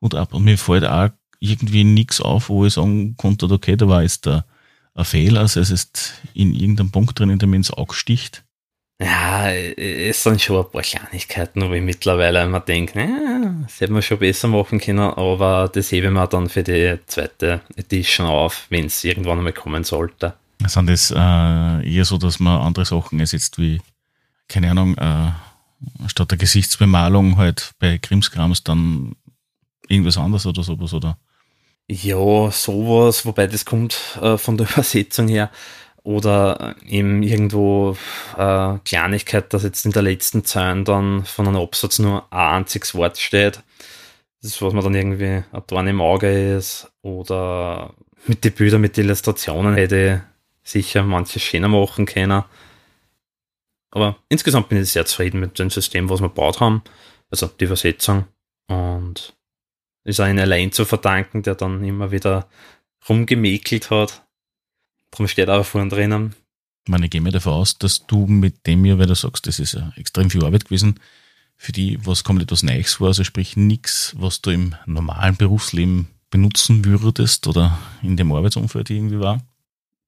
Und 0.00 0.14
ab 0.14 0.32
und 0.32 0.44
mir 0.44 0.56
fällt 0.56 0.84
auch 0.84 1.10
irgendwie 1.38 1.84
nichts 1.84 2.20
auf, 2.20 2.48
wo 2.48 2.64
ich 2.64 2.74
sagen 2.74 3.16
konnte, 3.16 3.46
okay, 3.46 3.76
da 3.76 3.86
war 3.88 4.02
jetzt 4.02 4.26
der, 4.26 4.44
ein 5.00 5.04
Fehler, 5.04 5.40
also 5.40 5.60
es 5.60 5.70
ist 5.70 6.14
in 6.34 6.54
irgendeinem 6.54 6.90
Punkt 6.90 7.18
drin, 7.18 7.38
der 7.38 7.48
mir 7.48 7.56
ins 7.56 7.72
Auge 7.72 7.94
sticht. 7.94 8.44
Ja, 9.02 9.48
es 9.50 10.22
sind 10.22 10.42
schon 10.42 10.58
ein 10.58 10.70
paar 10.70 10.82
Kleinigkeiten, 10.82 11.62
wo 11.62 11.72
ich 11.72 11.82
mittlerweile 11.82 12.42
immer 12.42 12.60
denke, 12.60 13.00
ja, 13.00 13.54
das 13.62 13.80
hätte 13.80 13.94
man 13.94 14.02
schon 14.02 14.18
besser 14.18 14.48
machen 14.48 14.78
können, 14.78 15.00
aber 15.00 15.70
das 15.72 15.90
hebe 15.90 16.08
ich 16.08 16.12
mir 16.12 16.26
dann 16.26 16.50
für 16.50 16.62
die 16.62 16.98
zweite 17.06 17.62
Edition 17.76 18.26
auf, 18.26 18.66
wenn 18.68 18.86
es 18.86 19.02
irgendwann 19.02 19.38
einmal 19.38 19.54
kommen 19.54 19.84
sollte. 19.84 20.34
Sind 20.66 20.90
das 20.90 21.10
äh, 21.10 21.16
eher 21.90 22.04
so, 22.04 22.18
dass 22.18 22.40
man 22.40 22.60
andere 22.60 22.84
Sachen 22.84 23.18
ersetzt 23.20 23.58
wie, 23.58 23.80
keine 24.48 24.70
Ahnung, 24.70 24.98
äh, 24.98 25.30
statt 26.06 26.32
der 26.32 26.38
Gesichtsbemalung 26.38 27.38
halt 27.38 27.70
bei 27.78 27.96
Krimskrams 27.96 28.64
dann 28.64 29.16
irgendwas 29.88 30.18
anderes 30.18 30.44
oder 30.44 30.62
sowas, 30.62 30.92
oder? 30.92 31.16
Ja, 31.92 32.52
sowas, 32.52 33.26
wobei 33.26 33.48
das 33.48 33.64
kommt 33.64 34.16
äh, 34.22 34.38
von 34.38 34.56
der 34.56 34.68
Übersetzung 34.70 35.26
her 35.26 35.50
oder 36.04 36.76
eben 36.86 37.24
irgendwo 37.24 37.96
äh, 38.36 38.78
Kleinigkeit, 38.84 39.52
dass 39.52 39.64
jetzt 39.64 39.84
in 39.84 39.90
der 39.90 40.02
letzten 40.02 40.44
Zeile 40.44 40.84
dann 40.84 41.24
von 41.24 41.48
einem 41.48 41.56
Absatz 41.56 41.98
nur 41.98 42.32
ein 42.32 42.58
einziges 42.58 42.94
Wort 42.94 43.18
steht. 43.18 43.64
Das 44.40 44.52
ist, 44.52 44.62
was 44.62 44.72
man 44.72 44.84
dann 44.84 44.94
irgendwie 44.94 45.42
ein 45.50 45.62
Dorn 45.66 45.88
im 45.88 46.00
Auge 46.00 46.56
ist. 46.56 46.88
Oder 47.02 47.92
mit 48.24 48.44
den 48.44 48.52
Bildern, 48.52 48.82
mit 48.82 48.96
den 48.96 49.06
Illustrationen 49.06 49.74
hätte 49.74 50.24
ich 50.64 50.70
sicher 50.70 51.02
manches 51.02 51.42
schöner 51.42 51.68
machen 51.68 52.06
können. 52.06 52.44
Aber 53.90 54.16
insgesamt 54.28 54.68
bin 54.68 54.80
ich 54.80 54.92
sehr 54.92 55.06
zufrieden 55.06 55.40
mit 55.40 55.58
dem 55.58 55.70
System, 55.70 56.08
was 56.08 56.20
wir 56.20 56.28
gebaut 56.28 56.60
haben. 56.60 56.82
Also 57.30 57.48
die 57.48 57.64
Übersetzung. 57.64 58.26
Und 58.68 59.34
ist 60.04 60.20
auch 60.20 60.24
allein 60.24 60.72
zu 60.72 60.84
verdanken, 60.84 61.42
der 61.42 61.54
dann 61.54 61.84
immer 61.84 62.10
wieder 62.10 62.48
rumgemäkelt 63.08 63.90
hat 63.90 64.22
Darum 65.10 65.28
steht 65.28 65.48
auch 65.48 65.64
vorne 65.64 65.88
drinnen. 65.88 66.34
Ich 66.84 66.90
meine, 66.90 67.06
ich 67.06 67.10
gehe 67.10 67.20
mir 67.20 67.32
davon 67.32 67.54
aus, 67.54 67.76
dass 67.78 68.06
du 68.06 68.26
mit 68.26 68.66
dem 68.66 68.84
hier, 68.84 68.98
weil 68.98 69.06
du 69.06 69.14
sagst, 69.14 69.46
das 69.46 69.58
ist 69.58 69.72
ja 69.72 69.92
extrem 69.96 70.30
viel 70.30 70.44
Arbeit 70.44 70.64
gewesen, 70.64 70.98
für 71.56 71.72
die, 71.72 71.98
was 72.06 72.24
kommt 72.24 72.42
etwas 72.42 72.62
Neues 72.62 73.00
war, 73.00 73.08
also 73.08 73.22
sprich 73.22 73.56
nichts, 73.56 74.14
was 74.16 74.40
du 74.40 74.50
im 74.50 74.74
normalen 74.86 75.36
Berufsleben 75.36 76.08
benutzen 76.30 76.84
würdest 76.84 77.46
oder 77.46 77.78
in 78.02 78.16
dem 78.16 78.32
Arbeitsumfeld 78.32 78.88
irgendwie 78.88 79.20
war. 79.20 79.42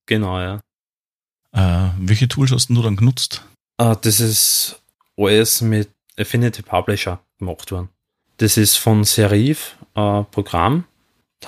Genau, 0.06 0.40
ja. 0.40 0.60
Äh, 1.52 1.90
welche 1.98 2.28
Tools 2.28 2.52
hast 2.52 2.70
du 2.70 2.82
dann 2.82 2.96
genutzt? 2.96 3.44
Uh, 3.80 3.94
das 4.00 4.20
ist 4.20 4.80
alles 5.16 5.60
mit 5.60 5.90
Affinity 6.16 6.62
Publisher 6.62 7.20
gemacht 7.38 7.70
worden. 7.70 7.90
Das 8.36 8.56
ist 8.56 8.76
von 8.76 9.04
Serif, 9.04 9.76
ein 9.94 10.26
Programm, 10.30 10.84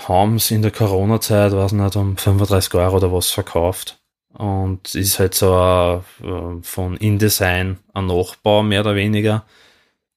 haben 0.06 0.38
sie 0.38 0.54
in 0.54 0.62
der 0.62 0.70
Corona-Zeit, 0.70 1.52
weiß 1.52 1.72
nicht, 1.72 1.96
um 1.96 2.16
35 2.16 2.74
Euro 2.74 2.96
oder 2.96 3.12
was 3.12 3.30
verkauft. 3.30 3.98
Und 4.32 4.94
ist 4.94 5.18
halt 5.18 5.34
so 5.34 6.02
äh, 6.22 6.62
von 6.62 6.96
InDesign 6.96 7.78
ein 7.92 8.06
Nachbau, 8.06 8.62
mehr 8.62 8.80
oder 8.80 8.96
weniger. 8.96 9.44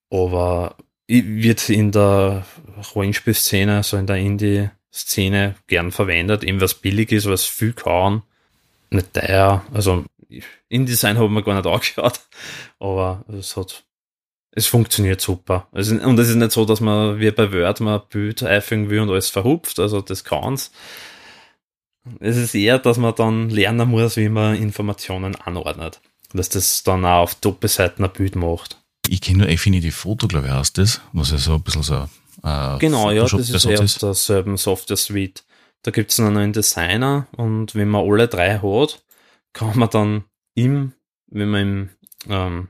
Aber 0.10 0.76
wird 1.08 1.70
in 1.70 1.92
der 1.92 2.46
Rollenspielszene, 2.96 3.84
so 3.84 3.98
in 3.98 4.08
der 4.08 4.18
Indie-Szene 4.18 5.56
gern 5.68 5.92
verwendet, 5.92 6.44
eben 6.44 6.62
was 6.62 6.74
billig 6.74 7.12
ist, 7.12 7.30
was 7.30 7.46
viel 7.46 7.74
kann, 7.74 8.24
nicht 8.90 9.14
teuer. 9.14 9.64
Also 9.74 10.04
InDesign 10.68 11.18
haben 11.18 11.34
wir 11.34 11.44
gar 11.44 11.56
nicht 11.56 11.68
angeschaut, 11.68 12.20
aber 12.80 13.24
es 13.30 13.56
hat 13.56 13.84
es 14.52 14.68
funktioniert 14.68 15.22
super. 15.22 15.68
Also, 15.72 15.96
und 15.96 16.18
es 16.20 16.30
ist 16.30 16.36
nicht 16.36 16.52
so, 16.52 16.66
dass 16.66 16.82
man 16.82 17.20
wie 17.20 17.32
bei 17.32 17.52
Word 17.52 17.80
mal 17.80 18.00
ein 18.00 18.08
Bild 18.10 18.44
einfügen 18.44 18.90
will 18.90 19.02
und 19.02 19.10
alles 19.10 19.30
verhupft, 19.30 19.80
also 19.80 20.02
das 20.02 20.24
kann's. 20.24 20.72
Es 22.20 22.38
ist 22.38 22.56
eher, 22.56 22.80
dass 22.80 22.98
man 22.98 23.14
dann 23.16 23.50
lernen 23.50 23.90
muss, 23.90 24.18
wie 24.18 24.30
man 24.30 24.56
Informationen 24.56 25.36
anordnet. 25.36 26.00
Dass 26.34 26.50
das 26.50 26.84
dann 26.84 27.06
auch 27.06 27.24
auf 27.24 27.36
Doppelseiten 27.36 28.04
ein 28.04 28.12
Bild 28.12 28.36
macht. 28.36 28.78
Ich 29.08 29.22
kenne 29.22 29.40
nur 29.40 29.50
Affinity 29.50 29.92
Photo, 29.92 30.28
glaube 30.28 30.48
ich, 30.48 30.54
heißt 30.54 30.78
das, 30.78 31.02
was 31.14 31.32
ja 31.32 31.38
so 31.38 31.56
ein 31.56 31.62
bisschen 31.62 31.84
so 31.84 32.08
äh, 32.44 32.78
Genau, 32.80 33.12
ja, 33.12 33.24
das 33.24 33.50
ist 33.50 33.66
eher 33.66 33.82
aus 33.82 33.96
derselben 33.96 34.58
Software 34.58 34.98
Suite. 34.98 35.44
Da 35.84 35.92
gibt 35.92 36.12
es 36.12 36.20
einen 36.20 36.34
neuen 36.34 36.54
Designer 36.54 37.28
und 37.38 37.76
wenn 37.76 37.90
man 37.90 38.10
alle 38.10 38.28
drei 38.28 38.60
hat, 38.60 39.04
kann 39.54 39.78
man 39.78 39.90
dann 39.90 40.24
im, 40.56 40.94
wenn 41.28 41.50
man 41.50 41.62
im 41.62 41.90
ähm, 42.30 42.68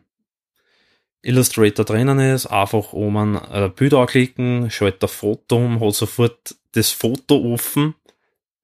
Illustrator 1.28 1.84
drinnen 1.84 2.20
ist, 2.20 2.46
einfach 2.48 2.94
oben 2.94 3.38
ein 3.38 3.74
Bild 3.74 3.94
anklicken, 3.94 4.72
schaltet 4.72 5.04
ein 5.04 5.10
Foto 5.10 5.58
um, 5.58 5.80
hat 5.82 5.94
sofort 5.94 6.56
das 6.72 6.92
Foto 6.92 7.54
offen. 7.54 7.96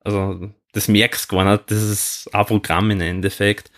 Also 0.01 0.49
das 0.71 0.87
merkst 0.87 1.31
du 1.31 1.35
gar 1.35 1.51
nicht, 1.51 1.69
das 1.69 1.81
ist 1.81 2.29
ein 2.33 2.45
Programm 2.45 2.89
im 2.91 3.01
Endeffekt. 3.01 3.71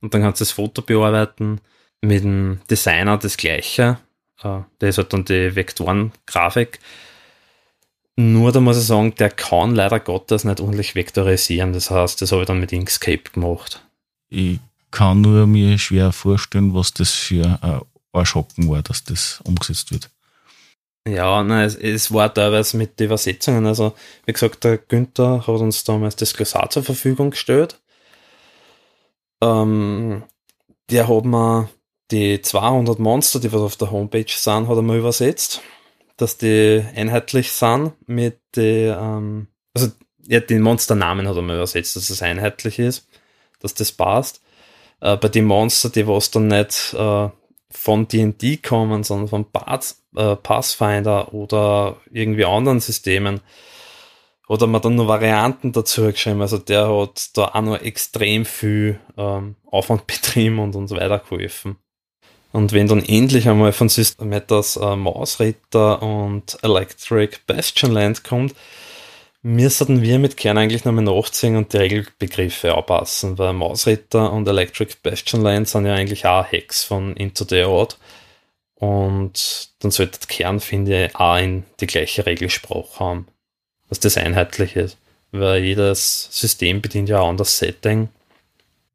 Und 0.00 0.14
dann 0.14 0.22
kannst 0.22 0.40
du 0.40 0.44
das 0.44 0.52
Foto 0.52 0.82
bearbeiten. 0.82 1.60
Mit 2.00 2.22
dem 2.22 2.60
Designer 2.70 3.18
das 3.18 3.36
gleiche. 3.36 3.98
Äh, 4.40 4.60
der 4.80 4.88
ist 4.90 4.98
halt 4.98 5.12
dann 5.12 5.24
die 5.24 5.56
Vektoren-Grafik. 5.56 6.78
Nur 8.14 8.52
da 8.52 8.60
muss 8.60 8.78
ich 8.78 8.84
sagen, 8.84 9.14
der 9.16 9.30
kann 9.30 9.74
leider 9.74 9.98
Gottes 9.98 10.44
nicht 10.44 10.60
ordentlich 10.60 10.94
vektorisieren. 10.94 11.72
Das 11.72 11.90
heißt, 11.90 12.22
das 12.22 12.30
habe 12.30 12.42
ich 12.42 12.46
dann 12.46 12.60
mit 12.60 12.72
Inkscape 12.72 13.30
gemacht. 13.32 13.84
Ich 14.28 14.60
kann 14.92 15.22
nur 15.22 15.46
mir 15.48 15.76
schwer 15.78 16.12
vorstellen, 16.12 16.72
was 16.72 16.94
das 16.94 17.12
für 17.12 17.58
ein 17.62 17.80
Arschhocken 18.12 18.68
war, 18.68 18.82
dass 18.82 19.04
das 19.04 19.40
umgesetzt 19.44 19.92
wird. 19.92 20.10
Ja, 21.06 21.42
nein, 21.42 21.66
es, 21.66 21.74
es, 21.74 22.12
war 22.12 22.32
teilweise 22.32 22.76
mit 22.76 23.00
den 23.00 23.06
Übersetzungen. 23.06 23.66
Also, 23.66 23.94
wie 24.26 24.32
gesagt, 24.32 24.64
der 24.64 24.78
Günther 24.78 25.46
hat 25.46 25.48
uns 25.48 25.84
damals 25.84 26.16
das 26.16 26.34
Glossar 26.34 26.68
zur 26.70 26.84
Verfügung 26.84 27.30
gestellt. 27.30 27.80
Ähm, 29.42 30.24
der 30.90 31.08
hat 31.08 31.24
mir 31.24 31.70
die 32.10 32.40
200 32.42 32.98
Monster, 32.98 33.40
die 33.40 33.52
was 33.52 33.60
auf 33.60 33.76
der 33.76 33.90
Homepage 33.90 34.26
sind, 34.28 34.68
hat 34.68 34.76
er 34.76 34.82
mal 34.82 34.98
übersetzt, 34.98 35.62
dass 36.16 36.36
die 36.38 36.84
einheitlich 36.94 37.52
sind 37.52 37.92
mit 38.06 38.40
den, 38.56 38.94
ähm, 38.98 39.46
also 39.74 39.88
ja, 40.26 40.40
den 40.40 40.62
Monsternamen 40.62 41.26
hat 41.28 41.36
er 41.36 41.42
mal 41.42 41.56
übersetzt, 41.56 41.96
dass 41.96 42.10
es 42.10 42.22
einheitlich 42.22 42.78
ist, 42.78 43.08
dass 43.60 43.74
das 43.74 43.92
passt. 43.92 44.42
Äh, 45.00 45.16
bei 45.16 45.28
den 45.28 45.44
Monster, 45.44 45.90
die 45.90 46.06
was 46.06 46.30
dann 46.30 46.48
nicht 46.48 46.94
äh, 46.94 47.28
von 47.70 48.08
D&D 48.08 48.58
kommen, 48.58 49.04
sondern 49.04 49.28
von 49.28 49.50
Path, 49.50 49.96
äh, 50.16 50.36
Pathfinder 50.36 51.34
oder 51.34 51.96
irgendwie 52.12 52.44
anderen 52.44 52.80
Systemen. 52.80 53.40
Oder 54.48 54.66
man 54.66 54.80
dann 54.80 54.94
nur 54.94 55.08
Varianten 55.08 55.72
dazu 55.72 56.06
geschrieben. 56.06 56.40
Also 56.40 56.56
der 56.56 56.88
hat 56.88 57.36
da 57.36 57.48
auch 57.48 57.60
noch 57.60 57.80
extrem 57.80 58.46
viel 58.46 58.98
ähm, 59.18 59.56
Aufwand 59.66 60.06
betrieben 60.06 60.58
und 60.58 60.74
uns 60.74 60.90
weitergeholfen. 60.90 61.76
Und 62.52 62.72
wenn 62.72 62.88
dann 62.88 63.04
endlich 63.04 63.48
einmal 63.48 63.72
von 63.72 63.90
System 63.90 64.30
Matters 64.30 64.76
äh, 64.76 64.96
Mausritter 64.96 66.02
und 66.02 66.58
Electric 66.62 67.36
Bastion 67.46 67.92
Land 67.92 68.24
kommt, 68.24 68.54
müssten 69.42 70.02
wir 70.02 70.18
mit 70.18 70.36
Kern 70.36 70.58
eigentlich 70.58 70.84
nochmal 70.84 71.04
nachziehen 71.04 71.56
und 71.56 71.72
die 71.72 71.78
Regelbegriffe 71.78 72.74
anpassen, 72.74 73.38
weil 73.38 73.52
Mausritter 73.52 74.32
und 74.32 74.48
Electric 74.48 74.94
Bastion 75.02 75.42
Line 75.42 75.66
sind 75.66 75.86
ja 75.86 75.94
eigentlich 75.94 76.26
auch 76.26 76.50
Hacks 76.50 76.84
von 76.84 77.14
Into 77.16 77.44
the 77.48 77.64
Odd. 77.64 77.96
Und 78.74 79.70
dann 79.80 79.90
sollte 79.90 80.26
Kern, 80.28 80.60
finde 80.60 81.06
ich, 81.06 81.16
auch 81.16 81.36
in 81.36 81.64
die 81.80 81.86
gleiche 81.86 82.26
Regelsprache 82.26 83.00
haben, 83.00 83.26
dass 83.88 84.00
das 84.00 84.16
einheitlich 84.16 84.76
ist. 84.76 84.98
Weil 85.30 85.64
jedes 85.64 86.28
System 86.30 86.80
bedient 86.80 87.08
ja 87.08 87.20
auch 87.20 87.28
anders 87.28 87.58
Setting. 87.58 88.08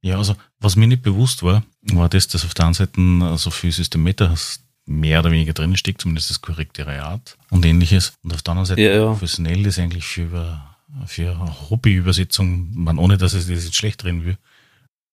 Ja, 0.01 0.17
also 0.17 0.35
was 0.59 0.75
mir 0.75 0.87
nicht 0.87 1.03
bewusst 1.03 1.43
war, 1.43 1.63
war 1.81 2.09
das, 2.09 2.27
dass 2.27 2.45
auf 2.45 2.53
der 2.53 2.65
einen 2.65 2.73
Seite 2.73 3.37
so 3.37 3.51
viel 3.51 3.71
Systemmeter 3.71 4.29
hast, 4.29 4.62
mehr 4.85 5.19
oder 5.19 5.31
weniger 5.31 5.53
drin 5.53 5.77
steckt, 5.77 6.01
zumindest 6.01 6.29
das 6.29 6.41
korrekte 6.41 6.85
Reat 6.85 7.37
und 7.49 7.65
ähnliches. 7.65 8.13
Und 8.23 8.33
auf 8.33 8.41
der 8.41 8.51
anderen 8.51 8.65
Seite 8.65 8.81
ja, 8.81 8.93
ja. 8.93 9.05
professionell 9.05 9.65
ist 9.65 9.79
eigentlich 9.79 10.05
für, 10.05 10.61
für 11.05 11.69
Hobbyübersetzung, 11.69 12.69
man 12.73 12.97
ohne 12.97 13.17
dass 13.17 13.33
es 13.33 13.47
das 13.47 13.63
jetzt 13.63 13.75
schlecht 13.75 14.03
drin 14.03 14.25
will. 14.25 14.37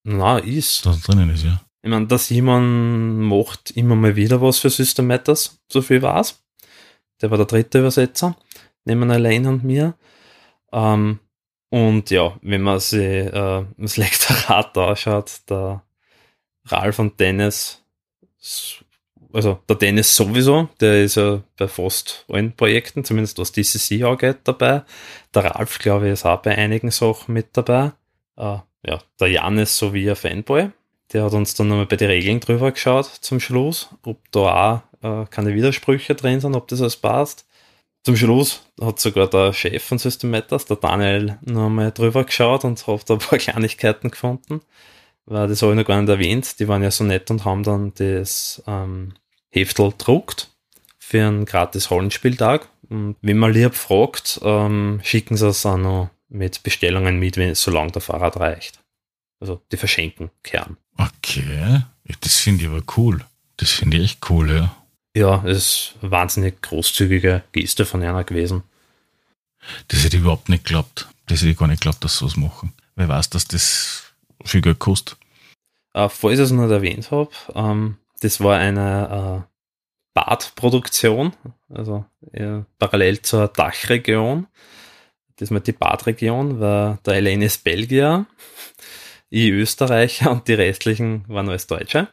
Na, 0.03 0.39
ist. 0.39 0.87
Das 0.87 1.03
drinnen 1.03 1.31
ist, 1.31 1.45
ja. 1.45 1.61
Ich 1.83 1.91
meine, 1.91 2.07
dass 2.07 2.29
jemand 2.29 3.21
macht 3.21 3.71
immer 3.71 3.97
mal 3.97 4.17
wieder 4.17 4.43
was 4.43 4.59
für 4.59 4.71
System 4.71 5.07
Matters, 5.07 5.59
so 5.69 5.81
viel 5.81 6.03
war's. 6.03 6.43
Der 7.21 7.31
war 7.31 7.39
der 7.39 7.47
dritte 7.47 7.79
Übersetzer, 7.79 8.37
neben 8.85 9.11
Elaine 9.11 9.49
und 9.49 9.65
mir. 9.65 9.95
Ähm, 10.73 11.21
und 11.71 12.11
ja, 12.11 12.37
wenn 12.43 12.63
man 12.63 12.81
sich 12.81 13.01
äh, 13.01 13.65
das 13.77 13.97
Lektorat 13.97 14.77
anschaut, 14.79 15.41
der 15.49 15.83
Ralf 16.67 16.99
und 16.99 17.19
Dennis 17.21 17.83
also 19.33 19.59
der 19.69 19.77
Dennis 19.77 20.15
sowieso, 20.15 20.69
der 20.81 21.05
ist 21.05 21.17
ja 21.17 21.43
bei 21.57 21.69
fast 21.69 22.25
allen 22.29 22.53
Projekten, 22.53 23.05
zumindest 23.05 23.39
was 23.39 23.53
DCC 23.53 24.03
angeht, 24.05 24.39
dabei. 24.45 24.83
Der 25.35 25.45
Ralf, 25.45 25.79
glaube 25.79 26.07
ich, 26.07 26.13
ist 26.13 26.27
auch 26.27 26.43
bei 26.43 26.57
einigen 26.57 26.91
Sachen 26.91 27.35
mit 27.35 27.49
dabei. 27.57 27.93
Äh, 28.37 28.59
ja, 28.87 28.99
der 29.19 29.29
Jan 29.29 29.59
ist 29.59 29.77
so 29.77 29.93
wie 29.95 30.09
ein 30.09 30.17
Fanboy. 30.17 30.71
Der 31.13 31.25
hat 31.25 31.33
uns 31.33 31.55
dann 31.55 31.69
nochmal 31.69 31.87
bei 31.87 31.97
den 31.97 32.09
Regeln 32.09 32.41
drüber 32.41 32.71
geschaut 32.71 33.07
zum 33.07 33.41
Schluss, 33.41 33.91
ob 34.05 34.19
da 34.31 34.83
auch 35.03 35.23
äh, 35.23 35.27
keine 35.27 35.55
Widersprüche 35.55 36.15
drin 36.15 36.41
sind, 36.41 36.55
ob 36.55 36.69
das 36.69 36.81
alles 36.81 36.97
passt. 36.97 37.47
Zum 38.03 38.17
Schluss 38.17 38.63
hat 38.81 38.99
sogar 38.99 39.29
der 39.29 39.53
Chef 39.53 39.83
von 39.83 39.99
System 39.99 40.31
Matters, 40.31 40.65
der 40.65 40.77
Daniel, 40.77 41.39
nochmal 41.43 41.93
drüber 41.93 42.25
geschaut 42.25 42.65
und 42.65 42.87
hat 42.87 43.11
da 43.11 43.15
ein 43.15 43.21
paar 43.21 43.39
Kleinigkeiten 43.39 44.11
gefunden. 44.11 44.63
Weil 45.27 45.49
das 45.49 45.63
habe 45.63 45.73
ich 45.73 45.79
noch 45.79 45.85
gar 45.85 46.01
nicht 46.01 46.09
erwähnt. 46.09 46.59
Die 46.59 46.69
waren 46.69 46.83
ja 46.83 46.91
so 46.91 47.05
nett 47.05 47.31
und 47.31 47.45
haben 47.45 47.63
dann 47.63 47.93
das 47.95 48.63
ähm, 48.67 49.15
Heftel 49.51 49.93
druckt 49.97 50.49
für 50.99 51.27
einen 51.27 51.45
gratis 51.45 51.91
Rollenspieltag. 51.91 52.69
Und 52.89 53.17
wenn 53.21 53.39
man 53.39 53.53
lieb 53.53 53.75
fragt, 53.75 54.41
ähm, 54.43 55.01
schicken 55.03 55.37
sie 55.37 55.49
es 55.49 55.67
auch 55.67 55.77
noch 55.77 56.11
mit 56.29 56.63
Bestellungen 56.63 57.19
mit, 57.19 57.37
wenn, 57.37 57.55
solange 57.55 57.93
der 57.93 58.03
Fahrrad 58.03 58.39
reicht. 58.39 58.81
Also 59.41 59.61
die 59.73 59.77
verschenken 59.77 60.31
Kern. 60.43 60.77
Okay, 60.97 61.83
das 62.21 62.37
finde 62.37 62.65
ich 62.65 62.71
aber 62.71 62.83
cool. 62.97 63.25
Das 63.57 63.71
finde 63.71 63.97
ich 63.97 64.05
echt 64.05 64.31
cool, 64.31 64.51
ja. 64.51 64.77
Ja, 65.17 65.45
es 65.45 65.57
ist 65.57 65.95
eine 66.03 66.11
wahnsinnig 66.13 66.63
großzügige 66.63 67.43
Geste 67.53 67.85
von 67.85 68.03
einer 68.03 68.25
gewesen. 68.25 68.63
Das 69.89 70.05
hätte 70.05 70.17
ich 70.17 70.23
überhaupt 70.23 70.49
nicht 70.49 70.65
geglaubt. 70.65 71.09
Das 71.27 71.41
hätte 71.41 71.51
ich 71.51 71.59
gar 71.59 71.67
nicht 71.67 71.81
geglaubt, 71.81 72.05
dass 72.05 72.19
sie 72.19 72.25
was 72.25 72.37
machen. 72.37 72.73
Wer 72.95 73.09
weiß, 73.09 73.31
dass 73.31 73.47
das 73.47 74.13
viel 74.45 74.61
Geld 74.61 74.79
kostet. 74.79 75.17
Äh, 75.95 76.09
falls 76.09 76.39
ich 76.39 76.45
es 76.45 76.51
noch 76.53 76.63
nicht 76.63 76.73
erwähnt 76.73 77.11
habe, 77.11 77.31
ähm, 77.55 77.97
das 78.21 78.41
war 78.41 78.59
eine 78.59 79.47
äh, 79.47 79.51
Badproduktion, 80.15 81.33
also 81.69 82.05
äh, 82.33 82.61
parallel 82.79 83.23
zur 83.23 83.49
Dachregion. 83.49 84.47
Das 85.37 85.51
war 85.51 85.61
die 85.61 85.73
Badregion, 85.73 86.61
war 86.61 86.99
der 87.07 87.15
Elaine 87.15 87.47
ist 87.47 87.65
Belgier, 87.65 88.27
ich 89.31 89.49
Österreicher 89.49 90.31
und 90.31 90.47
die 90.49 90.55
restlichen 90.55 91.25
waren 91.29 91.49
alles 91.49 91.67
Deutsche. 91.67 92.09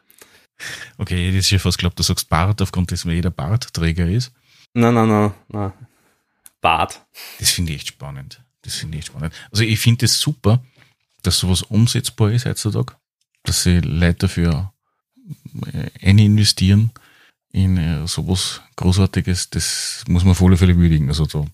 Okay, 0.96 1.28
ich 1.28 1.34
hätte 1.34 1.44
schon 1.44 1.58
fast 1.58 1.78
geglaubt, 1.78 1.98
du 1.98 2.02
sagst 2.02 2.28
Bart, 2.28 2.62
aufgrund 2.62 2.90
dessen 2.90 3.10
jeder 3.10 3.30
Bartträger 3.30 4.06
ist. 4.06 4.32
Nein, 4.72 4.94
nein, 4.94 5.08
nein, 5.08 5.34
nein. 5.48 5.72
Bart. 6.60 7.06
Das 7.38 7.50
finde 7.50 7.72
ich 7.72 7.80
echt 7.80 7.88
spannend. 7.88 8.42
Das 8.62 8.76
finde 8.76 8.96
ich 8.96 9.00
echt 9.00 9.08
spannend. 9.08 9.34
Also 9.50 9.62
ich 9.62 9.78
finde 9.78 10.06
es 10.06 10.12
das 10.12 10.20
super, 10.20 10.64
dass 11.22 11.38
sowas 11.38 11.62
umsetzbar 11.62 12.32
ist 12.32 12.46
heutzutage, 12.46 12.96
dass 13.44 13.62
sie 13.62 13.80
Leute 13.80 14.26
dafür 14.26 14.72
äh, 15.72 16.10
investieren 16.10 16.90
in 17.52 17.76
äh, 17.76 18.06
sowas 18.06 18.60
Großartiges, 18.76 19.50
das 19.50 20.04
muss 20.08 20.24
man 20.24 20.32
auf 20.32 20.42
alle 20.42 20.56
Fälle 20.56 20.76
würdigen. 20.76 21.08
Also 21.08 21.26
da 21.26 21.44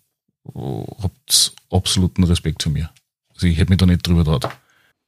habt 1.03 1.55
absoluten 1.71 2.25
Respekt 2.25 2.63
zu 2.63 2.71
mir. 2.71 2.91
Also 3.35 3.47
ich 3.47 3.57
hätte 3.59 3.71
mich 3.71 3.79
da 3.79 3.87
nicht 3.87 4.07
drüber 4.07 4.25
traut. 4.25 4.49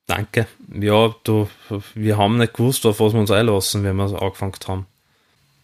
Danke. 0.07 0.47
Ja, 0.73 1.15
du, 1.25 1.49
wir 1.95 2.17
haben 2.17 2.39
nicht 2.39 2.55
gewusst, 2.55 2.87
auf 2.87 3.01
was 3.01 3.13
wir 3.13 3.21
uns 3.21 3.31
einlassen, 3.31 3.83
wenn 3.83 3.97
wir 3.97 4.23
angefangen 4.23 4.55
haben. 4.67 4.87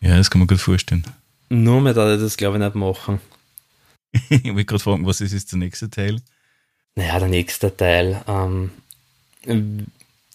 Ja, 0.01 0.17
das 0.17 0.31
kann 0.31 0.41
man 0.41 0.49
gut 0.49 0.61
vorstellen. 0.61 1.05
Nur 1.49 1.81
mehr 1.81 1.95
da 1.95 2.13
ich 2.15 2.21
das, 2.21 2.37
glaube 2.37 2.59
ich, 2.59 2.65
nicht 2.65 2.75
machen. 2.75 3.21
ich 4.29 4.45
will 4.45 4.65
gerade 4.65 4.83
fragen, 4.83 5.07
was 5.07 5.21
ist 5.21 5.33
jetzt 5.33 5.53
der 5.53 5.59
nächste 5.59 5.89
Teil? 5.91 6.21
Naja, 6.97 7.19
der 7.21 7.29
nächste 7.29 7.75
Teil. 7.75 8.23
Ähm, 8.27 8.71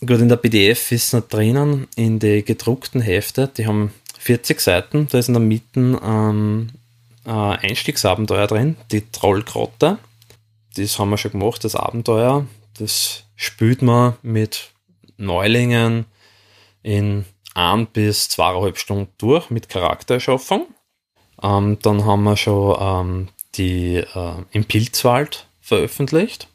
gut, 0.01 0.19
in 0.19 0.29
der 0.29 0.37
PDF 0.37 0.91
ist 0.91 1.13
noch 1.13 1.27
drinnen, 1.27 1.87
in 1.95 2.19
die 2.19 2.43
gedruckten 2.43 3.01
Hefte, 3.01 3.47
die 3.47 3.67
haben 3.67 3.93
40 4.19 4.59
Seiten, 4.59 5.07
da 5.09 5.17
ist 5.17 5.27
in 5.27 5.33
der 5.33 5.41
Mitte 5.41 5.99
ähm, 6.03 6.69
ein 7.23 7.59
Einstiegsabenteuer 7.59 8.47
drin, 8.47 8.77
die 8.91 9.09
Trollgrotte. 9.11 9.99
Das 10.75 10.99
haben 10.99 11.09
wir 11.09 11.17
schon 11.17 11.31
gemacht, 11.31 11.63
das 11.63 11.75
Abenteuer. 11.75 12.45
Das 12.77 13.23
spielt 13.35 13.81
man 13.81 14.15
mit 14.21 14.71
Neulingen 15.17 16.05
in 16.83 17.25
ein 17.53 17.87
bis 17.87 18.29
zweieinhalb 18.29 18.77
Stunden 18.77 19.11
durch 19.17 19.49
mit 19.49 19.67
Charaktererschaffung. 19.67 20.67
Ähm, 21.41 21.79
dann 21.81 22.05
haben 22.05 22.23
wir 22.23 22.37
schon 22.37 22.77
ähm, 22.79 23.27
die 23.55 23.95
äh, 23.97 24.33
im 24.51 24.65
Pilzwald 24.65 25.47
veröffentlicht. 25.59 26.47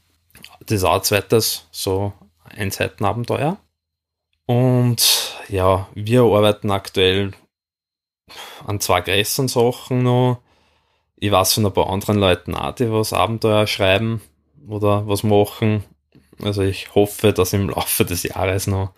Das 0.60 0.78
ist 0.78 0.84
auch 0.84 0.96
ein 0.96 1.02
zweites 1.02 1.66
so 1.72 2.12
Einseitenabenteuer. 2.56 3.58
Und 4.46 5.38
ja, 5.48 5.88
wir 5.94 6.22
arbeiten 6.22 6.70
aktuell 6.70 7.32
an 8.66 8.80
zwei 8.80 9.00
größeren 9.00 9.48
Sachen 9.48 10.02
noch. 10.02 10.40
Ich 11.16 11.30
weiß 11.30 11.54
von 11.54 11.66
ein 11.66 11.72
paar 11.72 11.90
anderen 11.90 12.18
Leuten 12.18 12.54
auch, 12.54 12.74
die 12.74 12.90
was 12.90 13.12
Abenteuer 13.12 13.66
schreiben 13.66 14.20
oder 14.66 15.06
was 15.06 15.22
machen. 15.22 15.84
Also 16.42 16.62
ich 16.62 16.94
hoffe, 16.94 17.32
dass 17.32 17.52
im 17.52 17.70
Laufe 17.70 18.04
des 18.04 18.24
Jahres 18.24 18.66
noch 18.66 18.92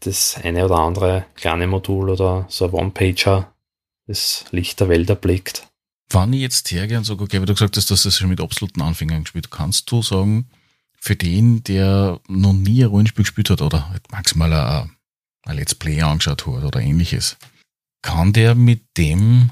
das 0.00 0.38
eine 0.42 0.64
oder 0.64 0.78
andere 0.78 1.26
kleine 1.34 1.66
Modul 1.66 2.10
oder 2.10 2.46
so 2.48 2.66
ein 2.66 2.72
One-Pager 2.72 3.52
das 4.06 4.44
Licht 4.50 4.80
der 4.80 4.88
Welt 4.88 5.10
erblickt. 5.10 5.66
Wann 6.10 6.32
ich 6.32 6.40
jetzt 6.40 6.70
hergehe 6.70 6.98
und 6.98 7.04
sage, 7.04 7.24
okay, 7.24 7.38
weil 7.38 7.46
du 7.46 7.54
gesagt 7.54 7.76
hast, 7.76 7.90
dass 7.90 8.02
du 8.02 8.08
das 8.08 8.16
schon 8.16 8.28
mit 8.28 8.40
absoluten 8.40 8.80
Anfängern 8.80 9.24
gespielt 9.24 9.50
kannst 9.50 9.90
du 9.90 10.02
sagen, 10.02 10.48
für 10.98 11.16
den, 11.16 11.62
der 11.64 12.20
noch 12.28 12.52
nie 12.52 12.82
ein 12.82 12.90
Rollenspiel 12.90 13.24
gespielt 13.24 13.50
hat 13.50 13.62
oder 13.62 13.90
halt 13.90 14.10
maximal 14.10 14.52
ein, 14.52 14.90
ein 15.44 15.56
Let's 15.56 15.74
Play 15.74 16.00
angeschaut 16.02 16.46
hat 16.46 16.64
oder 16.64 16.80
ähnliches, 16.80 17.36
kann 18.02 18.32
der 18.32 18.54
mit 18.54 18.82
dem 18.96 19.50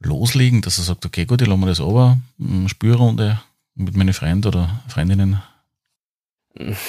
loslegen, 0.00 0.62
dass 0.62 0.78
er 0.78 0.84
sagt, 0.84 1.04
okay, 1.06 1.24
gut, 1.24 1.42
ich 1.42 1.48
lasse 1.48 1.58
mir 1.58 1.66
das 1.66 1.80
aber, 1.80 2.18
Spürrunde 2.66 3.40
mit 3.74 3.96
meinen 3.96 4.14
Freunden 4.14 4.46
oder 4.46 4.82
Freundinnen 4.88 5.42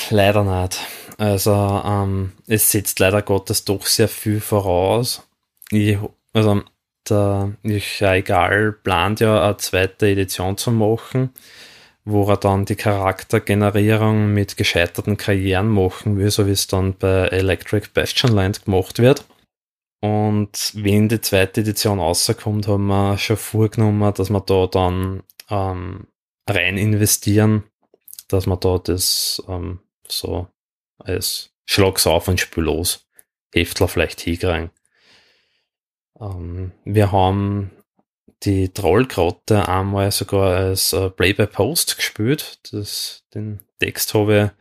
Leider 0.10 0.43
nicht. 0.63 0.79
Also 1.17 1.84
ähm, 1.86 2.32
es 2.47 2.71
setzt 2.71 2.99
leider 2.99 3.21
Gottes 3.21 3.65
doch 3.65 3.86
sehr 3.86 4.08
viel 4.08 4.39
voraus. 4.39 5.27
Ich, 5.69 5.97
also 6.34 6.63
der 7.10 7.53
ich 7.63 8.01
egal 8.01 8.71
plant 8.71 9.19
ja 9.19 9.43
eine 9.43 9.58
zweite 9.58 10.08
Edition 10.08 10.58
zu 10.58 10.71
machen, 10.71 11.32
wo 12.10 12.28
er 12.28 12.38
dann 12.38 12.65
die 12.65 12.76
Charaktergenerierung 12.76 14.34
mit 14.34 14.58
gescheiterten 14.58 15.17
Karrieren 15.17 15.69
machen 15.69 16.17
will, 16.17 16.32
so 16.32 16.48
wie 16.48 16.52
es 16.52 16.67
dann 16.67 16.95
bei 16.95 17.28
Electric 17.28 17.89
Bastion 17.93 18.32
Land 18.32 18.65
gemacht 18.65 19.00
wird. 19.00 19.26
Und 20.02 20.72
wenn 20.76 21.10
die 21.10 21.22
zweite 21.22 21.62
Edition 21.62 22.00
rauskommt, 22.00 22.67
haben 22.67 22.88
wir 22.88 23.17
schon 23.17 23.38
vorgenommen, 23.38 24.13
dass 24.13 24.30
wir 24.30 24.41
da 24.41 24.67
dann 24.67 25.24
ähm, 25.50 26.08
rein 26.50 26.78
investieren 26.78 27.63
dass 28.30 28.45
man 28.45 28.60
da 28.60 28.78
das 28.78 29.43
ähm, 29.50 29.80
so 30.08 30.48
als 31.00 31.52
Schlags 31.65 32.08
auf 32.08 32.28
und 32.28 32.39
Spiel 32.39 32.63
los 32.63 33.06
Heftler 33.54 33.88
vielleicht 33.88 34.22
hinkriegen. 34.22 34.69
Ähm, 36.22 36.72
wir 36.86 37.12
haben 37.12 37.72
die 38.43 38.69
Trollgrotte 38.69 39.67
einmal 39.67 40.11
sogar 40.11 40.55
als 40.55 40.93
äh, 40.93 41.09
Play-by-Post 41.09 41.97
gespielt. 41.97 42.59
Das, 42.71 43.23
den 43.33 43.59
Text 43.79 44.13
habe 44.13 44.53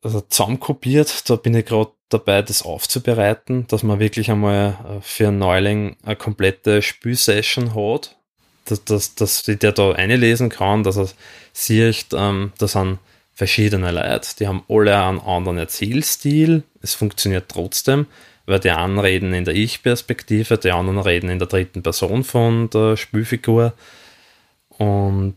ich 0.00 0.04
also 0.04 0.20
zusammenkopiert. 0.20 1.28
Da 1.30 1.36
bin 1.36 1.54
ich 1.54 1.66
gerade 1.66 1.92
dabei, 2.08 2.42
das 2.42 2.62
aufzubereiten, 2.62 3.66
dass 3.68 3.82
man 3.82 4.00
wirklich 4.00 4.30
einmal 4.30 4.76
äh, 4.88 5.00
für 5.00 5.28
einen 5.28 5.38
Neuling 5.38 5.96
eine 6.02 6.16
komplette 6.16 6.82
Spielsession 6.82 7.74
hat 7.74 8.16
dass, 8.64 8.84
dass, 8.84 9.14
dass 9.14 9.42
der 9.42 9.72
da 9.72 9.92
einlesen 9.92 10.48
kann, 10.48 10.82
dass 10.82 10.96
er 10.96 11.08
sieht, 11.52 12.06
ähm, 12.12 12.52
da 12.58 12.68
sind 12.68 12.98
verschiedene 13.34 13.90
Leute, 13.90 14.28
die 14.38 14.46
haben 14.46 14.62
alle 14.68 15.02
einen 15.02 15.20
anderen 15.20 15.58
Erzählstil, 15.58 16.62
es 16.80 16.94
funktioniert 16.94 17.46
trotzdem, 17.48 18.06
weil 18.46 18.60
die 18.60 18.70
einen 18.70 18.98
reden 18.98 19.34
in 19.34 19.44
der 19.44 19.54
Ich-Perspektive, 19.54 20.58
die 20.58 20.70
anderen 20.70 20.98
reden 20.98 21.30
in 21.30 21.38
der 21.38 21.48
dritten 21.48 21.82
Person 21.82 22.24
von 22.24 22.70
der 22.70 22.96
Spielfigur 22.96 23.74
und 24.68 25.34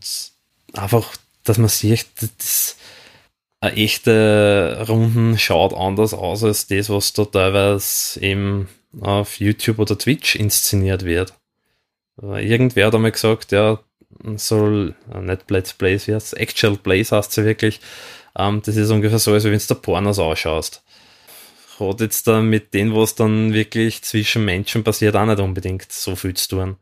einfach, 0.72 1.16
dass 1.44 1.58
man 1.58 1.68
sieht, 1.68 2.06
das, 2.20 2.76
eine 3.60 3.76
echte 3.76 4.84
Runden 4.88 5.38
schaut 5.38 5.74
anders 5.74 6.14
aus 6.14 6.44
als 6.44 6.66
das, 6.66 6.90
was 6.90 7.12
da 7.12 7.24
teilweise 7.24 8.20
eben 8.20 8.68
auf 9.00 9.40
YouTube 9.40 9.78
oder 9.78 9.98
Twitch 9.98 10.36
inszeniert 10.36 11.04
wird. 11.04 11.32
Irgendwer 12.20 12.86
hat 12.86 12.94
einmal 12.94 13.12
gesagt, 13.12 13.52
ja, 13.52 13.78
soll 14.36 14.94
äh, 15.12 15.20
nicht 15.20 15.50
Let's 15.50 15.74
Plays, 15.74 16.08
wie 16.08 16.14
heißt 16.14 16.36
Actual 16.36 16.76
Plays 16.76 17.12
heißt 17.12 17.32
sie 17.32 17.44
wirklich. 17.44 17.80
Ähm, 18.38 18.62
das 18.64 18.76
ist 18.76 18.90
ungefähr 18.90 19.18
so, 19.18 19.32
als 19.32 19.44
wenn 19.44 19.52
du 19.52 19.58
der 19.58 19.74
Pornos 19.74 20.18
ausschaust. 20.18 20.82
Hat 21.78 22.00
jetzt 22.00 22.26
dann 22.26 22.48
mit 22.48 22.74
dem, 22.74 22.94
was 22.94 23.14
dann 23.14 23.52
wirklich 23.52 24.02
zwischen 24.02 24.44
Menschen 24.44 24.84
passiert, 24.84 25.16
auch 25.16 25.26
nicht 25.26 25.38
unbedingt 25.38 25.90
so 25.90 26.16
viel 26.16 26.34
zu 26.34 26.48
tun. 26.48 26.76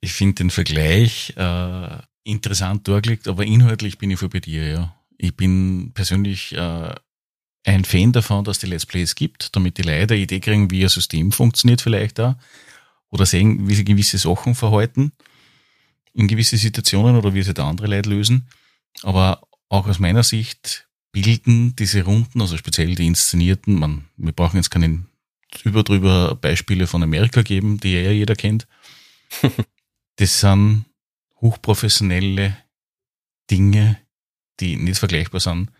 Ich 0.00 0.12
finde 0.12 0.36
den 0.36 0.50
Vergleich 0.50 1.34
äh, 1.36 1.98
interessant 2.24 2.88
durchgelegt, 2.88 3.28
aber 3.28 3.44
inhaltlich 3.44 3.98
bin 3.98 4.10
ich 4.10 4.18
voll 4.18 4.28
bei 4.28 4.40
dir, 4.40 4.66
ja. 4.66 4.96
Ich 5.16 5.36
bin 5.36 5.92
persönlich 5.94 6.52
äh, 6.56 6.94
ein 7.64 7.84
Fan 7.84 8.12
davon, 8.12 8.44
dass 8.44 8.58
die 8.58 8.66
Let's 8.66 8.86
Plays 8.86 9.14
gibt, 9.14 9.54
damit 9.54 9.78
die 9.78 9.82
Leute 9.82 10.14
eine 10.14 10.22
Idee 10.22 10.40
kriegen, 10.40 10.70
wie 10.70 10.82
ein 10.82 10.88
System 10.88 11.30
funktioniert 11.30 11.80
vielleicht 11.80 12.18
da 12.18 12.36
oder 13.10 13.24
sehen, 13.26 13.68
wie 13.68 13.74
sie 13.74 13.84
gewisse 13.84 14.18
Sachen 14.18 14.54
verhalten 14.54 15.12
in 16.14 16.28
gewisse 16.28 16.56
Situationen 16.56 17.16
oder 17.16 17.34
wie 17.34 17.42
sie 17.42 17.54
da 17.54 17.68
andere 17.68 17.86
Leute 17.86 18.10
lösen. 18.10 18.48
Aber 19.02 19.42
auch 19.68 19.86
aus 19.86 19.98
meiner 19.98 20.22
Sicht 20.22 20.88
bilden 21.12 21.76
diese 21.76 22.02
Runden, 22.02 22.40
also 22.40 22.56
speziell 22.56 22.94
die 22.94 23.06
inszenierten, 23.06 23.74
man, 23.74 24.06
wir 24.16 24.32
brauchen 24.32 24.56
jetzt 24.56 24.70
keine 24.70 25.04
überdrüber 25.64 26.34
Beispiele 26.34 26.86
von 26.86 27.02
Amerika 27.02 27.42
geben, 27.42 27.78
die 27.78 27.92
ja 27.92 28.10
jeder 28.10 28.34
kennt. 28.34 28.66
das 30.16 30.40
sind 30.40 30.86
hochprofessionelle 31.40 32.56
Dinge, 33.50 33.98
die 34.60 34.76
nicht 34.76 34.98
vergleichbar 34.98 35.40
sind 35.40 35.70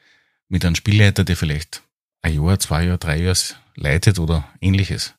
mit 0.48 0.64
einem 0.64 0.74
Spielleiter, 0.74 1.24
der 1.24 1.36
vielleicht 1.36 1.82
ein 2.20 2.34
Jahr, 2.34 2.58
zwei 2.58 2.84
Jahre, 2.84 2.98
drei 2.98 3.18
Jahre 3.20 3.38
leitet 3.74 4.18
oder 4.18 4.48
ähnliches. 4.60 5.14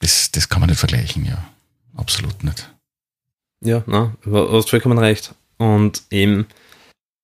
Das, 0.00 0.30
das 0.30 0.48
kann 0.48 0.60
man 0.60 0.70
nicht 0.70 0.78
vergleichen, 0.78 1.26
ja. 1.26 1.52
Absolut 1.94 2.42
nicht. 2.44 2.72
Ja, 3.62 3.84
na, 3.86 4.16
du 4.22 4.52
hast 4.52 4.70
vollkommen 4.70 4.98
recht. 4.98 5.34
Und 5.58 6.02
eben, 6.10 6.46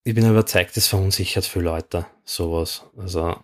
ich 0.04 0.14
bin 0.14 0.28
überzeugt, 0.28 0.76
das 0.76 0.86
verunsichert 0.86 1.46
viele 1.46 1.64
Leute, 1.64 2.06
sowas. 2.26 2.84
Also, 2.98 3.36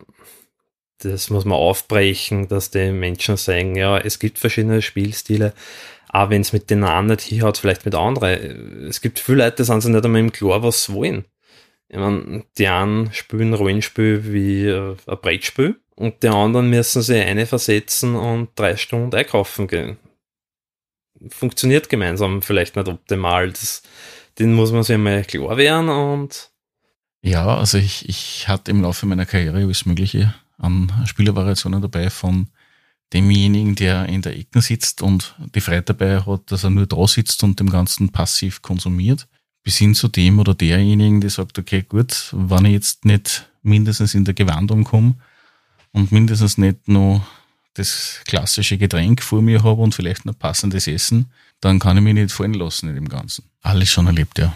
das 0.99 1.31
muss 1.31 1.45
man 1.45 1.59
aufbrechen, 1.59 2.49
dass 2.49 2.71
die 2.71 2.93
Menschen 2.93 3.37
sagen, 3.37 3.77
ja, 3.77 3.99
es 3.99 4.19
gibt 4.19 4.39
verschiedene 4.39 4.83
Spielstile, 4.83 5.55
auch 6.11 6.31
wenn 6.31 6.43
es 6.43 6.53
mit 6.53 6.69
denen 6.71 6.85
einen 6.85 7.09
nicht 7.09 7.23
hinhaut, 7.23 7.59
vielleicht 7.59 7.85
mit 7.85 7.95
anderen. 7.95 8.87
Es 8.87 9.01
gibt 9.01 9.19
viele 9.19 9.45
Leute, 9.45 9.57
die 9.57 9.65
sind 9.65 9.81
sich 9.81 9.91
nicht 9.91 10.05
einmal 10.05 10.21
im 10.21 10.33
Klar, 10.33 10.63
was 10.63 10.85
sie 10.85 10.93
wollen. 10.93 11.25
Ich 11.89 11.99
meine, 11.99 12.45
die 12.59 12.69
einen 12.69 13.13
spielen 13.13 13.55
Rollenspiel 13.55 14.33
wie 14.33 14.67
äh, 14.67 14.97
ein 15.07 15.19
Brettspiel 15.21 15.77
und 15.95 16.23
die 16.23 16.29
anderen 16.29 16.71
müssen 16.71 17.03
sich 17.03 17.23
eine 17.23 17.47
versetzen 17.47 18.15
und 18.15 18.51
drei 18.57 18.77
Stunden 18.77 19.15
einkaufen 19.15 19.67
gehen. 19.67 19.99
Funktioniert 21.29 21.89
gemeinsam 21.89 22.43
vielleicht 22.43 22.77
nicht 22.77 22.89
optimal. 22.89 23.51
Das, 23.51 23.83
den 24.39 24.55
muss 24.55 24.73
man 24.73 24.83
sich 24.83 24.95
einmal 24.95 25.25
klar 25.25 25.57
werden 25.57 25.89
und 25.89 26.52
ja, 27.23 27.57
also 27.57 27.79
ich, 27.79 28.09
ich 28.09 28.49
hatte 28.49 28.71
im 28.71 28.83
Laufe 28.83 29.07
meiner 29.07 29.27
Karriere 29.27 29.59
alles 29.59 29.87
Mögliche 29.87 30.35
an 30.59 30.93
Spielervariationen 31.07 31.81
dabei 31.81 32.11
von 32.11 32.49
demjenigen, 33.13 33.75
der 33.75 34.07
in 34.07 34.23
der 34.23 34.37
Ecke 34.37 34.61
sitzt 34.61 35.03
und 35.03 35.35
die 35.55 35.61
Freude 35.61 35.83
dabei 35.83 36.21
hat, 36.21 36.51
dass 36.51 36.65
er 36.65 36.71
nur 36.71 36.87
da 36.87 37.07
sitzt 37.07 37.43
und 37.45 37.61
dem 37.61 37.71
Ganzen 37.71 38.09
passiv 38.11 38.63
konsumiert, 38.63 39.29
bis 39.63 39.77
hin 39.77 39.95
zu 39.95 40.09
dem 40.09 40.39
oder 40.39 40.55
derjenigen, 40.55 41.21
der 41.21 41.31
sagt, 41.31 41.59
okay, 41.59 41.83
gut, 41.83 42.31
wenn 42.33 42.65
ich 42.65 42.73
jetzt 42.73 43.05
nicht 43.05 43.49
mindestens 43.63 44.15
in 44.15 44.25
der 44.25 44.35
Gewandung 44.35 44.85
komme 44.85 45.15
und 45.93 46.11
mindestens 46.11 46.59
nicht 46.59 46.89
nur 46.89 47.25
das 47.75 48.21
klassische 48.27 48.79
Getränk 48.79 49.23
vor 49.23 49.43
mir 49.43 49.63
habe 49.63 49.81
und 49.81 49.95
vielleicht 49.95 50.25
noch 50.25 50.39
passendes 50.39 50.87
Essen, 50.87 51.31
dann 51.61 51.79
kann 51.79 51.97
ich 51.97 52.03
mich 52.03 52.15
nicht 52.15 52.33
fallen 52.33 52.55
lassen 52.55 52.89
in 52.89 52.97
dem 52.97 53.09
Ganzen. 53.09 53.45
Alles 53.63 53.89
schon 53.89 54.07
erlebt, 54.07 54.39
ja. 54.39 54.55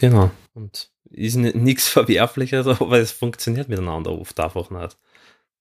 Genau. 0.00 0.30
Und 0.54 0.90
ist 1.16 1.36
nichts 1.36 1.88
Verwerfliches, 1.88 2.66
aber 2.66 2.98
es 2.98 3.12
funktioniert 3.12 3.68
miteinander 3.68 4.12
oft 4.12 4.38
einfach 4.38 4.70
nicht. 4.70 4.96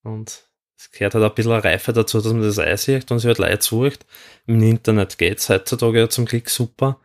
Und 0.04 0.44
es 0.78 0.92
gehört 0.92 1.16
halt 1.16 1.24
ein 1.24 1.34
bisschen 1.34 1.54
Reife 1.54 1.94
dazu, 1.94 2.20
dass 2.20 2.32
man 2.32 2.42
das 2.42 2.60
einsieht 2.60 3.10
und 3.12 3.20
sich 3.20 3.28
halt 3.28 3.38
Leute 3.38 3.64
sucht. 3.64 4.06
Im 4.46 4.62
Internet 4.62 5.18
geht 5.18 5.40
es 5.40 5.50
heutzutage 5.50 6.00
ja 6.00 6.10
zum 6.10 6.26
Glück 6.26 6.50
super 6.50 7.00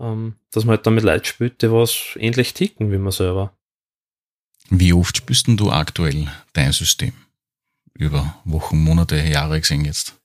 ähm, 0.00 0.36
dass 0.50 0.64
man 0.64 0.76
halt 0.76 0.86
damit 0.86 1.04
Leute 1.04 1.28
spielt, 1.28 1.62
die 1.62 1.70
was 1.70 2.16
ähnlich 2.16 2.54
ticken 2.54 2.90
wie 2.90 2.98
man 2.98 3.12
selber. 3.12 3.56
Wie 4.70 4.92
oft 4.92 5.16
spielst 5.16 5.46
du 5.48 5.70
aktuell 5.70 6.28
dein 6.52 6.72
System? 6.72 7.12
Über 7.94 8.40
Wochen, 8.44 8.78
Monate, 8.78 9.16
Jahre 9.16 9.60
gesehen 9.60 9.84
jetzt? 9.84 10.19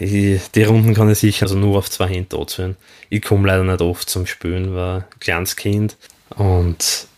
Die 0.00 0.62
Runden 0.62 0.94
kann 0.94 1.10
ich 1.10 1.18
sicher 1.18 1.44
also 1.44 1.56
nur 1.56 1.78
auf 1.78 1.90
zwei 1.90 2.08
Hände 2.08 2.38
anzählen. 2.38 2.76
Ich 3.10 3.22
komme 3.22 3.48
leider 3.48 3.64
nicht 3.64 3.82
oft 3.82 4.08
zum 4.08 4.26
Spielen, 4.26 4.74
weil 4.74 5.06
kleines 5.20 5.56
Kind 5.56 5.96
und 6.30 7.08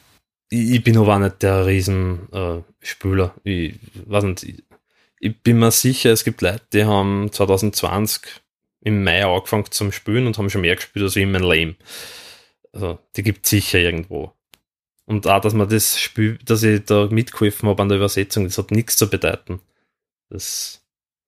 ich, 0.50 0.82
bin 0.82 0.96
aber 0.96 1.16
auch 1.16 1.18
nicht 1.18 1.42
der 1.42 1.66
Riesenspüler. 1.66 3.34
Äh, 3.44 3.66
ich 3.66 3.80
weiß 4.06 4.24
nicht, 4.24 4.42
ich, 4.44 4.64
ich 5.20 5.42
bin 5.42 5.58
mir 5.58 5.70
sicher, 5.70 6.10
es 6.10 6.24
gibt 6.24 6.40
Leute, 6.40 6.62
die 6.72 6.84
haben 6.84 7.30
2020 7.30 8.22
im 8.80 9.04
Mai 9.04 9.24
angefangen 9.24 9.70
zum 9.70 9.92
Spielen 9.92 10.26
und 10.26 10.38
haben 10.38 10.50
schon 10.50 10.62
mehr 10.62 10.76
gespielt 10.76 11.04
als 11.04 11.16
ich 11.16 11.24
in 11.24 11.32
meinem 11.32 11.50
Leben. 11.50 11.76
Also, 12.72 12.98
die 13.16 13.22
gibt 13.22 13.44
es 13.44 13.50
sicher 13.50 13.78
irgendwo. 13.78 14.32
Und 15.04 15.26
auch, 15.26 15.40
dass 15.40 15.54
man 15.54 15.68
das 15.68 15.98
Spiel, 15.98 16.38
dass 16.44 16.62
ich 16.62 16.84
da 16.84 17.06
mitgeholfen 17.06 17.68
habe 17.68 17.82
an 17.82 17.88
der 17.88 17.98
Übersetzung, 17.98 18.44
das 18.44 18.58
hat 18.58 18.70
nichts 18.70 18.96
zu 18.96 19.08
bedeuten. 19.10 19.60
Das, 20.30 20.84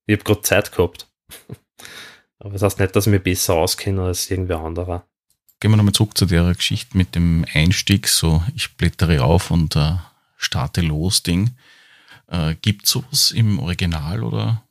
ich 0.07 0.15
habe 0.15 0.25
gerade 0.25 0.43
Zeit 0.43 0.73
gehabt. 0.73 1.10
Aber 2.39 2.53
das 2.53 2.63
heißt 2.63 2.81
nicht, 2.81 2.97
dass 2.97 3.07
mich 3.07 3.23
besser 3.23 3.55
auskenne 3.55 4.03
als 4.03 4.31
irgendwer 4.31 4.61
anderer. 4.61 5.05
Gehen 5.61 5.71
wir 5.71 5.77
nochmal 5.77 5.93
zurück 5.93 6.17
zu 6.17 6.25
der 6.25 6.55
Geschichte 6.55 6.97
mit 6.97 7.15
dem 7.15 7.45
Einstieg, 7.53 8.09
so 8.09 8.43
ich 8.55 8.77
blättere 8.77 9.23
auf 9.23 9.51
und 9.51 9.77
äh, 9.77 9.97
starte 10.39 10.81
los 10.81 11.23
Ding. 11.23 11.51
Äh, 12.29 12.55
Gibt 12.63 12.87
es 12.87 12.93
sowas 12.93 13.31
im 13.31 13.59
Original 13.59 14.23
oder 14.25 14.63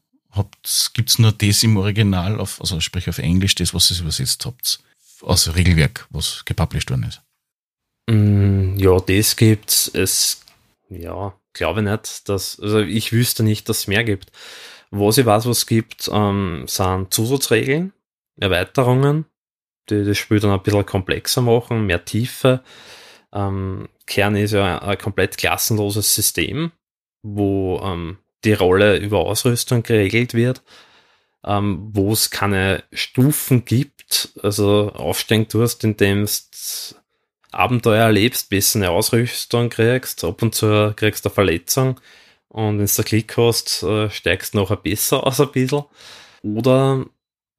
Gibt 0.93 1.09
es 1.09 1.19
nur 1.19 1.31
das 1.31 1.63
im 1.63 1.77
Original, 1.77 2.39
auf, 2.39 2.61
also 2.61 2.79
sprich 2.79 3.09
auf 3.09 3.17
Englisch, 3.17 3.55
das, 3.55 3.73
was 3.73 3.91
ihr 3.91 3.99
übersetzt 3.99 4.45
habt, 4.45 4.79
aus 5.21 5.55
Regelwerk, 5.55 6.07
was 6.11 6.45
gepublished 6.45 6.91
worden 6.91 7.03
ist? 7.03 7.21
Mm, 8.07 8.77
ja, 8.77 8.99
das 8.99 9.35
gibt's. 9.35 9.89
Es, 9.93 10.41
ja, 10.89 11.33
glaube 11.53 11.81
nicht, 11.81 12.29
dass, 12.29 12.59
also 12.59 12.79
ich 12.79 13.11
wüsste 13.11 13.43
nicht, 13.43 13.67
dass 13.69 13.79
es 13.79 13.87
mehr 13.87 14.03
gibt. 14.03 14.31
Was 14.91 15.17
ich 15.17 15.25
weiß, 15.25 15.45
was 15.45 15.59
es 15.59 15.65
gibt, 15.67 16.09
ähm, 16.11 16.63
sind 16.67 17.13
Zusatzregeln, 17.13 17.93
Erweiterungen, 18.39 19.25
die 19.89 20.03
das 20.03 20.17
Spiel 20.17 20.39
dann 20.39 20.51
ein 20.51 20.63
bisschen 20.63 20.85
komplexer 20.85 21.41
machen, 21.41 21.85
mehr 21.85 22.05
Tiefe. 22.05 22.63
Ähm, 23.31 23.87
Kern 24.07 24.35
ist 24.35 24.53
ja 24.53 24.79
ein, 24.79 24.89
ein 24.89 24.97
komplett 24.97 25.37
klassenloses 25.37 26.15
System, 26.15 26.71
wo 27.21 27.79
ähm, 27.83 28.17
die 28.43 28.53
Rolle 28.53 28.97
über 28.97 29.19
Ausrüstung 29.19 29.83
geregelt 29.83 30.33
wird, 30.33 30.63
ähm, 31.45 31.89
wo 31.93 32.11
es 32.11 32.31
keine 32.31 32.83
Stufen 32.91 33.65
gibt, 33.65 34.33
also 34.41 34.91
aufsteigen 34.93 35.47
tust, 35.47 35.83
indem 35.83 36.25
du 36.25 36.31
Abenteuer 37.51 38.05
erlebst, 38.05 38.49
besser 38.49 38.79
eine 38.79 38.89
Ausrüstung 38.91 39.69
kriegst, 39.69 40.23
ab 40.23 40.41
und 40.41 40.55
zu 40.55 40.93
kriegst 40.95 41.25
du 41.25 41.29
eine 41.29 41.33
Verletzung 41.35 41.99
und 42.49 42.79
wenn 42.79 42.85
du 42.85 43.03
Klick 43.03 43.37
hast, 43.37 43.83
äh, 43.83 44.09
steigst 44.09 44.53
du 44.53 44.59
nachher 44.59 44.77
besser 44.77 45.25
aus 45.25 45.39
ein 45.39 45.51
bisschen. 45.51 45.83
Oder 46.43 47.05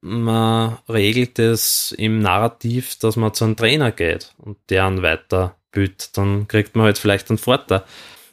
man 0.01 0.77
regelt 0.89 1.39
es 1.39 1.93
im 1.97 2.19
Narrativ, 2.19 2.97
dass 2.99 3.15
man 3.15 3.33
zu 3.33 3.45
einem 3.45 3.55
Trainer 3.55 3.91
geht 3.91 4.33
und 4.37 4.57
deren 4.69 5.01
weiterbildet, 5.01 6.17
dann 6.17 6.47
kriegt 6.47 6.75
man 6.75 6.85
halt 6.85 6.97
vielleicht 6.97 7.29
einen 7.29 7.37
Vorteil. 7.37 7.83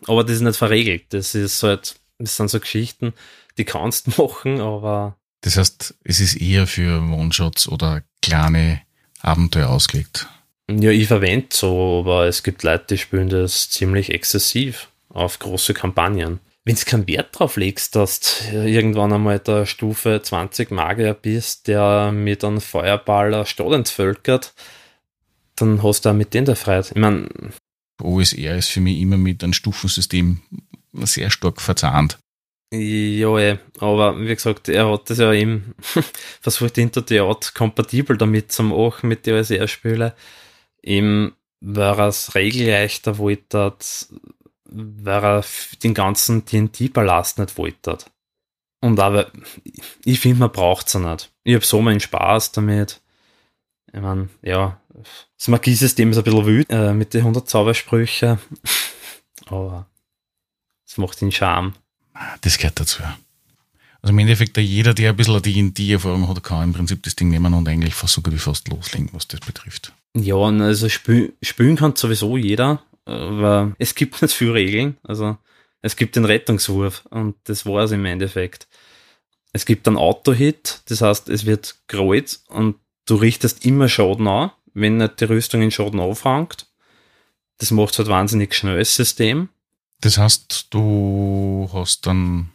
Aber 0.07 0.25
das 0.25 0.37
ist 0.37 0.43
nicht 0.43 0.57
verregelt. 0.57 1.07
Das 1.11 1.35
ist 1.35 1.63
halt 1.63 1.97
das 2.19 2.37
sind 2.37 2.51
so 2.51 2.61
Geschichten, 2.61 3.15
die 3.57 3.65
kannst 3.65 4.07
du 4.07 4.23
machen, 4.23 4.61
aber. 4.61 5.17
Das 5.41 5.57
heißt, 5.57 5.95
es 6.05 6.21
ist 6.21 6.41
eher 6.41 6.67
für 6.67 7.01
One-Shots 7.01 7.69
oder 7.69 8.03
kleine 8.23 8.83
Abenteuer 9.21 9.69
ausgelegt. 9.69 10.27
Ja, 10.69 10.91
ich 10.91 11.07
verwende 11.07 11.49
so, 11.51 12.01
aber 12.01 12.27
es 12.27 12.43
gibt 12.43 12.63
Leute, 12.63 12.87
die 12.91 12.99
spielen 12.99 13.29
das 13.29 13.71
ziemlich 13.71 14.11
exzessiv 14.13 14.89
auf 15.09 15.39
große 15.39 15.75
Kampagnen. 15.75 16.41
Wenn 16.69 16.77
du 16.77 16.85
keinen 16.85 17.07
Wert 17.07 17.29
drauf 17.33 17.57
legst, 17.57 17.97
dass 17.97 18.21
du 18.21 18.69
irgendwann 18.69 19.15
einmal 19.15 19.39
der 19.39 19.65
Stufe 19.65 20.21
20 20.23 20.71
Magier 20.71 21.15
bist, 21.15 21.67
der 21.67 22.13
mit 22.13 22.45
einem 22.45 22.61
Feuerball 22.61 23.33
eine 23.33 23.47
Stadt 23.47 23.73
entvölkert, 23.73 24.53
dann 25.57 25.83
hast 25.83 26.05
du 26.05 26.11
auch 26.11 26.15
mit 26.15 26.35
denen 26.35 26.45
der 26.45 26.57
Freiheit. 26.57 26.91
Ich 26.91 27.01
meine, 27.01 27.27
OSR 28.03 28.57
ist 28.57 28.69
für 28.69 28.83
mich 28.83 29.01
immer 29.01 29.17
mit 29.17 29.43
einem 29.43 29.55
Stufensystem 29.55 30.43
sehr 30.93 31.31
stark 31.31 31.63
verzahnt. 31.63 32.19
Ja, 32.71 33.39
eh, 33.39 33.57
aber 33.79 34.21
wie 34.21 34.35
gesagt, 34.35 34.69
er 34.69 34.93
hat 34.93 35.09
das 35.09 35.21
ja 35.21 35.33
eben 35.33 35.75
versucht, 36.43 36.75
hinter 36.75 37.01
die 37.01 37.21
Art 37.21 37.55
kompatibel 37.55 38.19
damit 38.19 38.53
zu 38.53 38.63
machen 38.63 39.09
mit 39.09 39.25
den 39.25 39.37
OSR-Spielen. 39.37 40.13
Eben, 40.83 41.33
weil 41.61 41.99
er 41.99 42.09
es 42.09 42.35
regelleichter 42.35 43.17
wollte, 43.17 43.75
weil 44.69 45.25
er 45.25 45.45
den 45.83 45.95
ganzen 45.95 46.45
TNT-Ballast 46.45 47.39
nicht 47.39 47.57
wollte. 47.59 47.99
Und 48.81 49.01
aber, 49.01 49.31
ich 50.05 50.21
finde, 50.21 50.41
man 50.41 50.53
braucht 50.53 50.87
es 50.87 50.93
ja 50.93 51.01
nicht. 51.01 51.33
Ich 51.45 51.55
habe 51.55 51.65
so 51.65 51.81
meinen 51.83 52.01
Spaß 52.01 52.53
damit. 52.53 53.01
Ich 53.93 54.01
meine, 54.01 54.29
ja, 54.43 54.81
das 55.37 55.49
Magiesystem 55.49 56.11
ist 56.11 56.19
ein 56.19 56.25
bisschen 56.25 56.47
wütend 56.47 56.79
äh, 56.79 56.93
mit 56.93 57.15
den 57.15 57.21
100 57.21 57.49
Zaubersprüchen. 57.49 58.39
aber 59.47 59.87
das 60.87 60.99
macht 60.99 61.21
den 61.21 61.33
Charme. 61.33 61.75
Das 62.43 62.59
gehört 62.59 62.79
dazu. 62.81 63.03
Also 64.01 64.13
im 64.13 64.19
Endeffekt, 64.19 64.57
jeder, 64.57 64.95
der 64.95 65.11
ein 65.11 65.17
bisschen 65.17 65.43
die, 65.43 65.75
die 65.75 65.93
Erfahrung 65.93 66.29
hat, 66.29 66.43
kann 66.43 66.65
im 66.65 66.73
Prinzip 66.73 67.03
das 67.03 67.17
Ding 67.17 67.31
nehmen 67.31 67.53
und 67.55 67.69
eigentlich 67.69 67.95
fast 67.95 68.15
sogar 68.15 68.33
wie 68.33 68.39
fast 68.39 68.69
loslegen, 68.69 69.11
was 69.13 69.27
das 69.27 69.41
betrifft. 69.41 69.93
Ja, 70.17 70.37
also 70.37 70.89
spül, 70.89 71.33
spülen 71.43 71.77
kann 71.77 71.97
sowieso 71.97 72.37
jeder, 72.37 72.83
aber 73.09 73.75
es 73.79 73.95
gibt 73.95 74.21
nicht 74.23 74.35
viele 74.35 74.55
Regeln. 74.55 74.97
Also 75.03 75.37
Es 75.81 75.97
gibt 75.97 76.17
den 76.17 76.25
Rettungswurf 76.25 77.07
und 77.11 77.37
das 77.45 77.65
war 77.65 77.85
es 77.85 77.93
im 77.93 78.05
Endeffekt. 78.05 78.67
Es 79.53 79.65
gibt 79.65 79.87
einen 79.87 79.97
Auto-Hit, 79.97 80.83
das 80.87 81.01
heißt, 81.01 81.29
es 81.29 81.47
wird 81.47 81.77
kreuz 81.87 82.45
und 82.49 82.77
du 83.07 83.15
richtest 83.15 83.65
immer 83.65 83.89
Schaden 83.89 84.27
an, 84.29 84.51
wenn 84.75 84.99
nicht 84.99 85.21
die 85.21 85.25
Rüstung 85.25 85.63
in 85.63 85.71
Schaden 85.71 86.01
aufhängt. 86.01 86.67
Das 87.59 87.71
macht 87.71 87.97
halt 87.99 88.09
wahnsinnig 88.09 88.55
schnell 88.55 88.79
das 88.79 88.95
System. 88.95 89.49
Das 90.01 90.19
heißt, 90.19 90.69
du 90.71 91.69
hast 91.73 92.07
dann 92.07 92.51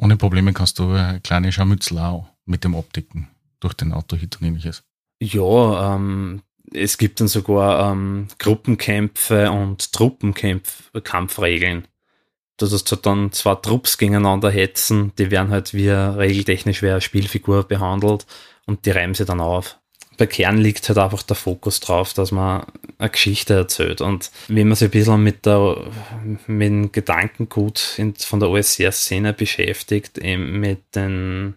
ohne 0.00 0.16
Probleme 0.16 0.52
kannst 0.52 0.78
du 0.78 0.92
eine 0.92 1.20
kleine 1.20 1.50
Scharmützel 1.52 1.98
auch 1.98 2.28
mit 2.44 2.64
dem 2.64 2.74
Optiken 2.74 3.28
durch 3.60 3.74
den 3.74 3.92
Autohit 3.92 4.40
und 4.40 4.46
ähnliches. 4.46 4.84
Ja, 5.20 5.96
ähm, 5.96 6.42
es 6.72 6.98
gibt 6.98 7.20
dann 7.20 7.28
sogar 7.28 7.92
ähm, 7.92 8.28
Gruppenkämpfe 8.38 9.50
und 9.50 9.92
Truppenkampfregeln. 9.92 11.86
Das 12.56 12.72
halt 12.72 13.06
dann 13.06 13.30
zwei 13.32 13.54
Trupps 13.54 13.98
gegeneinander 13.98 14.50
hetzen, 14.50 15.12
die 15.16 15.30
werden 15.30 15.50
halt 15.50 15.74
wie 15.74 15.88
regeltechnisch 15.90 16.82
wie 16.82 16.90
eine 16.90 17.00
Spielfigur 17.00 17.62
behandelt 17.62 18.26
und 18.66 18.84
die 18.84 18.90
reimen 18.90 19.14
sie 19.14 19.24
dann 19.24 19.40
auf 19.40 19.78
bei 20.18 20.26
Kern 20.26 20.58
liegt 20.58 20.86
halt 20.88 20.98
einfach 20.98 21.22
der 21.22 21.36
Fokus 21.36 21.80
drauf, 21.80 22.12
dass 22.12 22.32
man 22.32 22.66
eine 22.98 23.08
Geschichte 23.08 23.54
erzählt. 23.54 24.00
Und 24.00 24.30
wenn 24.48 24.68
man 24.68 24.76
sich 24.76 24.88
ein 24.88 24.90
bisschen 24.90 25.22
mit, 25.22 25.46
der, 25.46 25.90
mit 26.46 26.68
dem 26.68 26.92
Gedankengut 26.92 27.94
in, 27.96 28.14
von 28.16 28.40
der 28.40 28.50
OSR-Szene 28.50 29.32
beschäftigt, 29.32 30.18
eben 30.18 30.58
mit 30.58 30.94
den, 30.94 31.54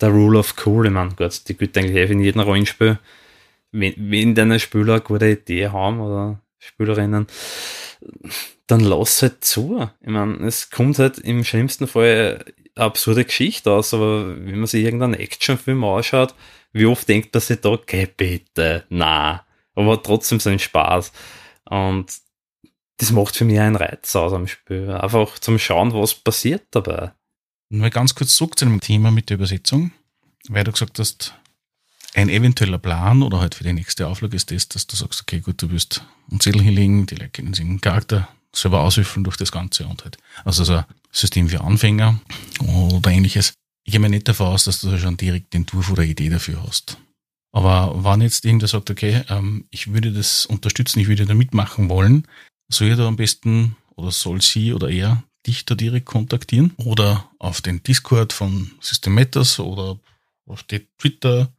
der 0.00 0.08
Rule 0.08 0.40
of 0.40 0.56
Cool, 0.66 0.86
ich 0.86 0.92
meine, 0.92 1.14
Gott, 1.14 1.42
die 1.48 1.56
gilt 1.56 1.78
eigentlich 1.78 2.10
in 2.10 2.20
jedem 2.20 2.40
Rollenspiel. 2.40 2.98
Wenn, 3.76 4.34
deine 4.36 4.60
Spieler 4.60 4.94
eine 4.94 5.02
gute 5.02 5.30
Idee 5.30 5.68
haben 5.68 6.00
oder 6.00 6.40
Spielerinnen, 6.58 7.26
dann 8.66 8.80
lass 8.80 9.20
halt 9.20 9.44
zu. 9.44 9.88
Ich 10.00 10.08
meine, 10.08 10.46
es 10.46 10.70
kommt 10.70 10.98
halt 10.98 11.18
im 11.18 11.42
schlimmsten 11.42 11.88
Fall 11.88 12.44
eine 12.76 12.84
absurde 12.86 13.24
Geschichte 13.24 13.72
aus, 13.72 13.92
aber 13.92 14.28
wenn 14.28 14.58
man 14.58 14.66
sich 14.66 14.84
irgendeinen 14.84 15.14
Actionfilm 15.14 15.82
anschaut, 15.82 16.34
wie 16.72 16.86
oft 16.86 17.08
denkt 17.08 17.34
man 17.34 17.40
sich 17.40 17.60
da, 17.60 17.70
okay, 17.70 18.08
bitte, 18.16 18.84
na, 18.90 19.44
aber 19.74 20.02
trotzdem 20.02 20.38
so 20.38 20.50
ein 20.50 20.58
Spaß. 20.60 21.12
Und 21.68 22.06
das 22.98 23.10
macht 23.10 23.36
für 23.36 23.44
mich 23.44 23.58
einen 23.58 23.76
Reiz 23.76 24.14
aus 24.14 24.32
am 24.32 24.46
Spiel. 24.46 24.90
Einfach 24.90 25.38
zum 25.40 25.58
Schauen, 25.58 25.92
was 25.92 26.14
passiert 26.14 26.62
dabei. 26.70 27.12
Nur 27.70 27.90
ganz 27.90 28.14
kurz 28.14 28.36
zurück 28.36 28.56
zu 28.56 28.66
dem 28.66 28.80
Thema 28.80 29.10
mit 29.10 29.30
der 29.30 29.36
Übersetzung, 29.36 29.90
weil 30.48 30.62
du 30.62 30.70
gesagt 30.70 30.98
hast, 31.00 31.34
ein 32.14 32.28
eventueller 32.28 32.78
Plan 32.78 33.22
oder 33.22 33.40
halt 33.40 33.54
für 33.54 33.64
die 33.64 33.72
nächste 33.72 34.06
Auflage 34.06 34.36
ist 34.36 34.50
das, 34.50 34.68
dass 34.68 34.86
du 34.86 34.96
sagst, 34.96 35.20
okay, 35.22 35.40
gut, 35.40 35.60
du 35.60 35.70
wirst 35.70 36.04
einen 36.30 36.40
Zettel 36.40 36.62
hinlegen, 36.62 37.06
die 37.06 37.16
Leute 37.16 37.30
kennen 37.30 37.54
sich 37.54 37.64
den 37.64 37.80
Charakter 37.80 38.28
selber 38.52 38.82
auswürfeln 38.82 39.24
durch 39.24 39.36
das 39.36 39.50
Ganze 39.50 39.86
und 39.86 40.04
halt, 40.04 40.16
also 40.44 40.62
so 40.62 40.74
ein 40.76 40.84
System 41.10 41.48
für 41.48 41.62
Anfänger 41.62 42.20
oder 42.60 43.10
ähnliches. 43.10 43.54
Ich 43.84 43.92
gehe 43.92 44.00
mir 44.00 44.08
nicht 44.08 44.28
davon 44.28 44.46
aus, 44.46 44.64
dass 44.64 44.80
du 44.80 44.96
schon 44.96 45.16
direkt 45.16 45.52
den 45.52 45.62
Entwurf 45.62 45.90
oder 45.90 46.04
Idee 46.04 46.30
dafür 46.30 46.62
hast. 46.64 46.98
Aber 47.52 48.02
wenn 48.02 48.20
jetzt 48.20 48.44
irgendwer 48.44 48.68
sagt, 48.68 48.90
okay, 48.90 49.22
ähm, 49.28 49.66
ich 49.70 49.92
würde 49.92 50.12
das 50.12 50.46
unterstützen, 50.46 51.00
ich 51.00 51.08
würde 51.08 51.26
da 51.26 51.34
mitmachen 51.34 51.88
wollen, 51.88 52.26
soll 52.68 52.88
er 52.88 52.96
da 52.96 53.06
am 53.06 53.16
besten 53.16 53.76
oder 53.96 54.10
soll 54.10 54.40
sie 54.40 54.72
oder 54.72 54.88
er 54.88 55.22
dich 55.46 55.64
da 55.64 55.74
direkt 55.74 56.06
kontaktieren 56.06 56.72
oder 56.76 57.28
auf 57.38 57.60
den 57.60 57.82
Discord 57.82 58.32
von 58.32 58.72
System 58.80 59.14
Matters 59.14 59.60
oder 59.60 59.98
auf 60.46 60.62
die 60.62 60.86
Twitter 60.98 61.52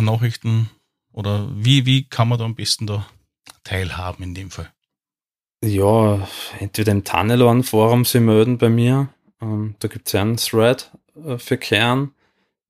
Nachrichten 0.00 0.70
oder 1.12 1.48
wie, 1.54 1.86
wie 1.86 2.08
kann 2.08 2.28
man 2.28 2.38
da 2.38 2.44
am 2.44 2.54
besten 2.54 2.86
da 2.86 3.06
teilhaben 3.62 4.22
in 4.24 4.34
dem 4.34 4.50
Fall? 4.50 4.70
Ja, 5.64 6.28
entweder 6.58 6.92
im 6.92 7.04
Tannelorn 7.04 7.62
Forum 7.62 8.04
sie 8.04 8.20
melden 8.20 8.58
bei 8.58 8.68
mir 8.68 9.08
ähm, 9.44 9.74
da 9.78 9.88
gibt 9.88 10.08
es 10.08 10.14
einen 10.14 10.36
Thread 10.36 10.90
äh, 11.24 11.38
für 11.38 11.58
Kern, 11.58 12.12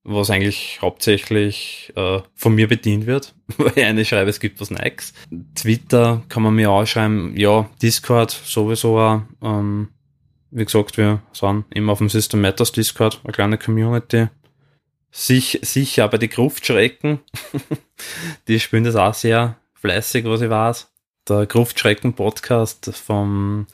was 0.02 0.30
eigentlich 0.30 0.80
hauptsächlich 0.82 1.92
äh, 1.96 2.20
von 2.34 2.54
mir 2.54 2.68
bedient 2.68 3.06
wird, 3.06 3.34
weil 3.56 3.72
ich 3.76 3.84
eine 3.84 4.04
schreibe, 4.04 4.30
es 4.30 4.40
gibt 4.40 4.60
was 4.60 4.70
Neues. 4.70 5.14
Twitter 5.54 6.22
kann 6.28 6.42
man 6.42 6.54
mir 6.54 6.70
auch 6.70 6.86
schreiben, 6.86 7.34
ja, 7.36 7.68
Discord 7.80 8.30
sowieso 8.30 8.98
auch. 8.98 9.22
Ähm, 9.42 9.88
wie 10.50 10.64
gesagt, 10.64 10.96
wir 10.98 11.20
sind 11.32 11.64
immer 11.70 11.92
auf 11.92 11.98
dem 11.98 12.08
System 12.08 12.40
Matters 12.40 12.70
Discord, 12.70 13.20
eine 13.24 13.32
kleine 13.32 13.58
Community. 13.58 14.28
Sich, 15.16 15.60
sicher 15.62 16.04
aber 16.04 16.18
die 16.18 16.28
Gruftschrecken, 16.28 17.20
die 18.48 18.58
spielen 18.58 18.82
das 18.82 18.96
auch 18.96 19.14
sehr 19.14 19.56
fleißig, 19.74 20.24
was 20.24 20.40
ich 20.40 20.50
weiß 20.50 20.88
der 21.28 21.46
Gruftschrecken-Podcast 21.46 22.90
vom 22.94 23.66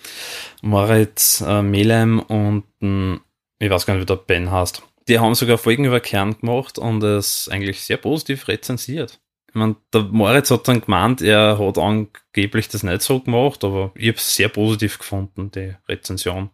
Moritz 0.63 1.43
äh, 1.47 1.63
Melem 1.63 2.21
und 2.21 2.65
ähm, 2.81 3.21
ich 3.59 3.71
weiß 3.71 3.87
gar 3.87 3.95
nicht, 3.95 4.03
wie 4.03 4.07
der 4.07 4.17
Ben 4.17 4.51
heißt. 4.51 4.83
Die 5.09 5.19
haben 5.19 5.35
sogar 5.35 5.59
Folgen 5.59 5.85
über 5.85 6.01
Kern 6.01 6.39
gemacht 6.39 6.79
und 6.79 7.03
es 7.03 7.49
eigentlich 7.51 7.81
sehr 7.81 7.97
positiv 7.97 8.49
rezensiert. 8.49 9.21
Ich 9.49 9.55
meine, 9.55 9.77
der 9.93 10.03
Moritz 10.03 10.51
hat 10.51 10.69
dann 10.69 10.81
gemeint, 10.81 11.23
er 11.23 11.59
hat 11.59 11.77
angeblich 11.77 12.69
das 12.69 12.85
nicht 12.85 13.03
so 13.03 13.19
gemacht, 13.19 13.65
aber 13.65 13.91
ich 13.97 14.09
habe 14.09 14.19
es 14.19 14.37
sehr 14.37 14.49
positiv 14.49 14.99
gefunden, 14.99 15.51
die 15.51 15.75
Rezension. 15.89 16.51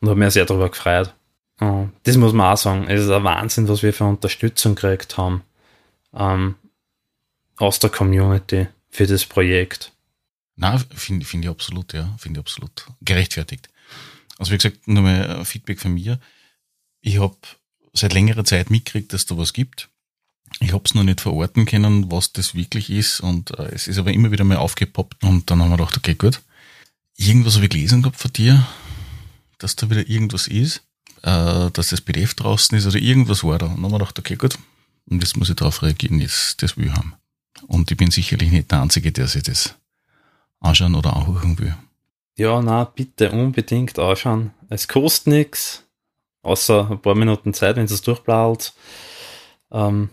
Und 0.00 0.08
habe 0.08 0.18
mich 0.18 0.32
sehr 0.32 0.44
darüber 0.44 0.68
gefreut. 0.68 1.14
Das 1.58 2.16
muss 2.16 2.32
man 2.32 2.52
auch 2.52 2.56
sagen. 2.56 2.86
Es 2.88 3.02
ist 3.02 3.10
ein 3.10 3.24
Wahnsinn, 3.24 3.68
was 3.68 3.82
wir 3.82 3.92
für 3.92 4.04
Unterstützung 4.04 4.74
gekriegt 4.74 5.18
haben 5.18 5.42
ähm, 6.14 6.54
aus 7.56 7.78
der 7.78 7.90
Community 7.90 8.68
für 8.90 9.06
das 9.06 9.26
Projekt. 9.26 9.92
Na, 10.56 10.78
finde 10.94 11.24
find 11.24 11.44
ich 11.44 11.50
absolut, 11.50 11.92
ja, 11.92 12.14
finde 12.18 12.40
ich 12.40 12.44
absolut 12.44 12.86
gerechtfertigt. 13.00 13.68
Also 14.38 14.52
wie 14.52 14.56
gesagt, 14.56 14.86
nur 14.86 15.02
mal 15.02 15.44
Feedback 15.44 15.80
von 15.80 15.94
mir. 15.94 16.20
Ich 17.00 17.18
habe 17.18 17.36
seit 17.92 18.12
längerer 18.12 18.44
Zeit 18.44 18.70
mitgekriegt, 18.70 19.12
dass 19.12 19.26
da 19.26 19.36
was 19.36 19.52
gibt. 19.52 19.88
Ich 20.60 20.72
habe 20.72 20.84
es 20.84 20.94
noch 20.94 21.04
nicht 21.04 21.20
verorten 21.20 21.66
können, 21.66 22.10
was 22.10 22.32
das 22.32 22.54
wirklich 22.54 22.90
ist 22.90 23.20
und 23.20 23.56
äh, 23.58 23.70
es 23.72 23.86
ist 23.86 23.98
aber 23.98 24.12
immer 24.12 24.30
wieder 24.30 24.44
mal 24.44 24.56
aufgepoppt 24.56 25.22
und 25.24 25.50
dann 25.50 25.60
haben 25.60 25.70
wir 25.70 25.76
gedacht, 25.76 25.96
okay, 25.96 26.14
gut. 26.14 26.40
Irgendwas 27.16 27.56
habe 27.56 27.64
ich 27.64 27.70
gelesen 27.70 28.02
gehabt 28.02 28.18
von 28.18 28.32
dir, 28.32 28.66
dass 29.58 29.76
da 29.76 29.90
wieder 29.90 30.08
irgendwas 30.08 30.46
ist, 30.46 30.82
äh, 31.22 31.70
dass 31.70 31.88
das 31.90 32.00
PDF 32.00 32.34
draußen 32.34 32.76
ist 32.76 32.86
oder 32.86 32.98
irgendwas 32.98 33.44
war 33.44 33.58
da. 33.58 33.66
Und 33.66 33.76
dann 33.76 33.84
haben 33.84 33.92
wir 33.92 33.98
gedacht, 33.98 34.18
okay, 34.18 34.36
gut. 34.36 34.58
Und 35.10 35.22
jetzt 35.22 35.36
muss 35.36 35.48
ich 35.48 35.56
darauf 35.56 35.82
reagieren, 35.82 36.20
jetzt 36.20 36.62
das 36.62 36.76
will 36.76 36.86
ich 36.86 36.92
haben. 36.92 37.14
Und 37.66 37.90
ich 37.90 37.96
bin 37.96 38.10
sicherlich 38.10 38.50
nicht 38.50 38.70
der 38.70 38.82
Einzige, 38.82 39.10
der 39.10 39.26
sich 39.26 39.42
das 39.42 39.74
anschauen 40.60 40.94
oder 40.94 41.16
anhören 41.16 41.58
will. 41.58 41.74
Ja, 42.36 42.60
na, 42.62 42.84
bitte 42.84 43.30
unbedingt 43.32 43.98
anschauen. 43.98 44.52
Es 44.68 44.86
kostet 44.86 45.26
nichts, 45.28 45.84
außer 46.42 46.90
ein 46.90 47.02
paar 47.02 47.14
Minuten 47.14 47.54
Zeit, 47.54 47.76
wenn 47.76 47.86
es 47.86 48.02
durchblaut. 48.02 48.74
Ähm, 49.72 50.10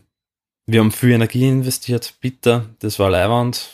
wir 0.65 0.80
haben 0.80 0.91
viel 0.91 1.12
Energie 1.12 1.48
investiert, 1.48 2.15
bitte, 2.22 2.70
das 2.80 2.98
war 2.98 3.12
Leihwand. 3.12 3.70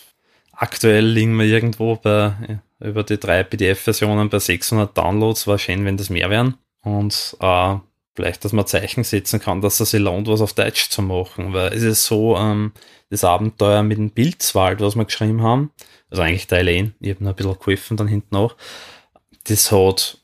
Aktuell 0.51 1.05
liegen 1.05 1.37
wir 1.37 1.45
irgendwo 1.45 1.95
bei 1.95 2.59
über 2.81 3.03
die 3.03 3.17
drei 3.17 3.43
PDF-Versionen 3.43 4.29
bei 4.29 4.39
600 4.39 4.97
Downloads. 4.97 5.47
War 5.47 5.57
schön, 5.57 5.85
wenn 5.85 5.97
das 5.97 6.09
mehr 6.09 6.29
wären. 6.29 6.55
Und 6.83 7.37
äh, 7.39 7.75
vielleicht, 8.15 8.43
dass 8.43 8.53
man 8.53 8.67
Zeichen 8.67 9.03
setzen 9.03 9.39
kann, 9.39 9.61
dass 9.61 9.79
es 9.79 9.91
sich 9.91 10.01
lohnt, 10.01 10.27
was 10.27 10.41
auf 10.41 10.53
Deutsch 10.53 10.89
zu 10.89 11.01
machen. 11.01 11.53
Weil 11.53 11.73
es 11.73 11.83
ist 11.83 12.05
so, 12.05 12.37
ähm, 12.37 12.73
das 13.09 13.23
Abenteuer 13.23 13.83
mit 13.83 13.97
dem 13.97 14.09
Bildswald, 14.09 14.79
was 14.79 14.95
wir 14.95 15.05
geschrieben 15.05 15.41
haben, 15.41 15.71
also 16.09 16.23
eigentlich 16.23 16.47
Teil 16.47 16.67
1, 16.67 16.91
ich 16.99 17.09
habe 17.11 17.23
noch 17.23 17.31
ein 17.31 17.35
bisschen 17.35 17.59
geholfen 17.59 17.97
dann 17.97 18.07
hinten 18.07 18.35
auch, 18.35 18.55
das 19.45 19.71
hat 19.71 20.17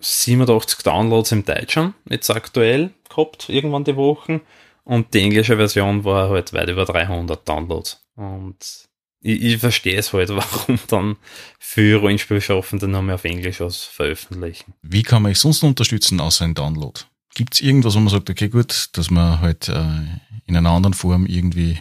87 0.00 0.82
Downloads 0.82 1.32
im 1.32 1.44
Deutschen, 1.44 1.94
jetzt 2.08 2.30
aktuell 2.30 2.90
gehabt, 3.08 3.48
irgendwann 3.48 3.84
die 3.84 3.96
Wochen. 3.96 4.40
Und 4.84 5.14
die 5.14 5.20
englische 5.20 5.56
Version 5.56 6.04
war 6.04 6.30
halt 6.30 6.52
weit 6.52 6.68
über 6.68 6.84
300 6.84 7.48
Downloads. 7.48 8.04
Und 8.16 8.88
ich, 9.22 9.42
ich 9.42 9.58
verstehe 9.58 9.96
es 9.96 10.12
halt, 10.12 10.28
warum 10.30 10.78
dann 10.88 11.16
für 11.58 11.98
Rollenspielschaffende 11.98 12.88
noch 12.88 13.02
mehr 13.02 13.14
auf 13.14 13.24
Englisch 13.24 13.60
was 13.60 13.84
veröffentlichen. 13.84 14.74
Wie 14.82 15.02
kann 15.02 15.22
man 15.22 15.32
euch 15.32 15.38
sonst 15.38 15.62
unterstützen, 15.62 16.20
außer 16.20 16.44
ein 16.44 16.54
Download? 16.54 17.00
Gibt 17.34 17.54
es 17.54 17.60
irgendwas, 17.60 17.94
wo 17.94 18.00
man 18.00 18.10
sagt, 18.10 18.28
okay, 18.28 18.48
gut, 18.48 18.88
dass 18.92 19.10
man 19.10 19.40
halt 19.40 19.68
äh, 19.68 20.02
in 20.44 20.56
einer 20.56 20.70
anderen 20.70 20.92
Form 20.92 21.24
irgendwie 21.24 21.78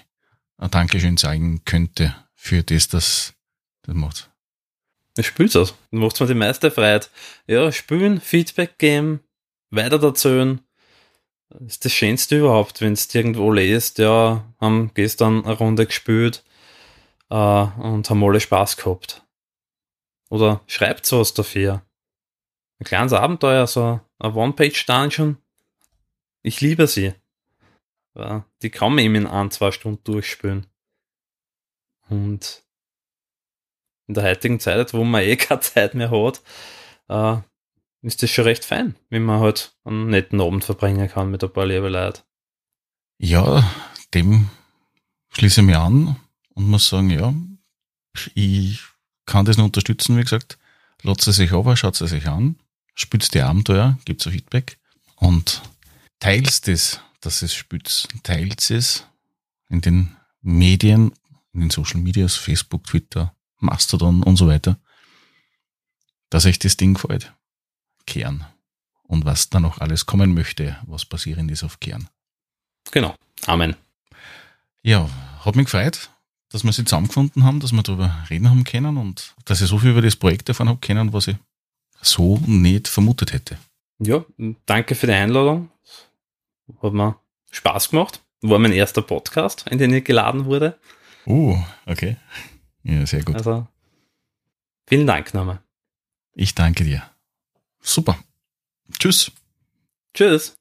ein 0.57 0.71
Dankeschön 0.71 1.17
zeigen 1.17 1.65
könnte 1.65 2.15
für 2.35 2.63
das, 2.63 2.87
dass 2.87 3.33
das 3.81 3.95
macht. 3.95 4.29
Das 5.15 5.25
spielt 5.25 5.55
aus. 5.57 5.75
Dann 5.91 5.99
macht 5.99 6.19
mir 6.21 6.27
die 6.27 6.33
meiste 6.35 6.71
Freiheit. 6.71 7.09
Ja, 7.47 7.71
spielen, 7.73 8.21
Feedback 8.21 8.77
geben, 8.77 9.19
weiter 9.71 10.01
erzählen. 10.01 10.61
Das 11.49 11.73
ist 11.73 11.85
das 11.85 11.91
Schönste 11.91 12.39
überhaupt, 12.39 12.79
wenn 12.79 12.93
du 12.93 13.01
irgendwo 13.11 13.51
lest, 13.51 13.97
ja, 13.97 14.45
haben 14.61 14.91
gestern 14.93 15.43
eine 15.43 15.55
Runde 15.55 15.85
gespielt 15.85 16.43
äh, 17.31 17.35
und 17.81 18.09
haben 18.09 18.23
alle 18.23 18.39
Spaß 18.39 18.77
gehabt. 18.77 19.25
Oder 20.29 20.61
schreibt 20.67 21.05
sowas 21.05 21.33
dafür. 21.33 21.81
Ein 22.79 22.85
kleines 22.85 23.13
Abenteuer, 23.13 23.65
so 23.67 24.01
ein 24.19 24.33
One-Page-Dungeon. 24.33 25.37
Ich 26.43 26.61
liebe 26.61 26.87
sie. 26.87 27.13
Ja, 28.15 28.45
die 28.61 28.69
kann 28.69 28.93
man 28.93 29.05
eben 29.05 29.15
in 29.15 29.27
ein, 29.27 29.51
zwei 29.51 29.71
Stunden 29.71 30.03
durchspielen. 30.03 30.67
Und 32.09 32.63
in 34.07 34.15
der 34.15 34.23
heutigen 34.23 34.59
Zeit, 34.59 34.93
wo 34.93 35.03
man 35.03 35.21
eh 35.21 35.35
keine 35.37 35.61
Zeit 35.61 35.95
mehr 35.95 36.11
hat, 36.11 36.41
äh, 37.07 37.41
ist 38.01 38.21
das 38.23 38.29
schon 38.29 38.45
recht 38.45 38.65
fein, 38.65 38.95
wenn 39.09 39.23
man 39.23 39.39
halt 39.39 39.77
einen 39.85 40.07
netten 40.07 40.41
Abend 40.41 40.65
verbringen 40.65 41.07
kann 41.07 41.31
mit 41.31 41.43
ein 41.43 41.53
paar 41.53 41.65
liebe 41.65 41.87
Leute. 41.87 42.23
Ja, 43.19 43.63
dem 44.13 44.49
schließe 45.29 45.61
ich 45.61 45.67
mich 45.67 45.77
an 45.77 46.19
und 46.61 46.69
muss 46.69 46.89
sagen, 46.89 47.09
ja, 47.09 47.33
ich 48.35 48.81
kann 49.25 49.45
das 49.45 49.57
nur 49.57 49.65
unterstützen, 49.65 50.15
wie 50.17 50.21
gesagt. 50.21 50.59
Lasst 51.01 51.27
es 51.27 51.37
sich 51.37 51.51
aber, 51.51 51.75
schaut 51.75 51.99
es 51.99 52.11
sich 52.11 52.27
an, 52.27 52.55
spürt 52.93 53.33
die 53.33 53.41
Abenteuer, 53.41 53.97
gibt 54.05 54.23
es 54.23 54.31
Feedback 54.31 54.77
und 55.15 55.63
teilt 56.19 56.67
es, 56.67 56.99
dass 57.21 57.41
es 57.41 57.55
spürt. 57.55 58.07
Teilt 58.21 58.69
es 58.69 59.07
in 59.69 59.81
den 59.81 60.15
Medien, 60.41 61.13
in 61.53 61.61
den 61.61 61.69
Social 61.71 61.99
Medias, 61.99 62.35
Facebook, 62.35 62.83
Twitter, 62.83 63.35
Mastodon 63.57 64.21
und 64.21 64.37
so 64.37 64.47
weiter, 64.47 64.77
dass 66.29 66.45
euch 66.45 66.59
das 66.59 66.77
Ding 66.77 66.93
gefällt. 66.93 67.33
Kern. 68.05 68.45
Und 69.03 69.25
was 69.25 69.49
da 69.49 69.59
noch 69.59 69.79
alles 69.79 70.05
kommen 70.05 70.35
möchte, 70.35 70.77
was 70.85 71.05
passieren 71.05 71.49
ist 71.49 71.63
auf 71.63 71.79
Kern. 71.79 72.07
Genau. 72.91 73.15
Amen. 73.47 73.75
Ja, 74.83 75.09
hat 75.43 75.55
mich 75.55 75.65
gefreut, 75.65 76.10
dass 76.51 76.63
wir 76.63 76.73
sie 76.73 76.85
zusammengefunden 76.85 77.43
haben, 77.43 77.59
dass 77.59 77.71
wir 77.71 77.83
darüber 77.83 78.25
reden 78.29 78.49
haben 78.49 78.63
können 78.63 78.97
und 78.97 79.33
dass 79.45 79.61
ich 79.61 79.67
so 79.67 79.79
viel 79.79 79.91
über 79.91 80.01
das 80.01 80.15
Projekt 80.15 80.49
erfahren 80.49 80.69
habe 80.69 80.79
können, 80.79 81.13
was 81.13 81.27
ich 81.27 81.37
so 82.01 82.37
nicht 82.45 82.87
vermutet 82.87 83.33
hätte. 83.33 83.57
Ja, 83.99 84.25
danke 84.65 84.95
für 84.95 85.07
die 85.07 85.13
Einladung. 85.13 85.69
Hat 86.81 86.93
mir 86.93 87.19
Spaß 87.51 87.89
gemacht. 87.89 88.21
War 88.41 88.59
mein 88.59 88.73
erster 88.73 89.01
Podcast, 89.03 89.67
in 89.69 89.77
den 89.77 89.93
ich 89.93 90.03
geladen 90.03 90.45
wurde. 90.45 90.79
Oh, 91.25 91.57
okay. 91.85 92.17
Ja, 92.83 93.05
sehr 93.05 93.23
gut. 93.23 93.35
Also, 93.35 93.67
vielen 94.87 95.05
Dank 95.05 95.33
nochmal. 95.33 95.61
Ich 96.33 96.55
danke 96.55 96.83
dir. 96.83 97.03
Super. 97.81 98.17
Tschüss. 98.97 99.31
Tschüss. 100.15 100.55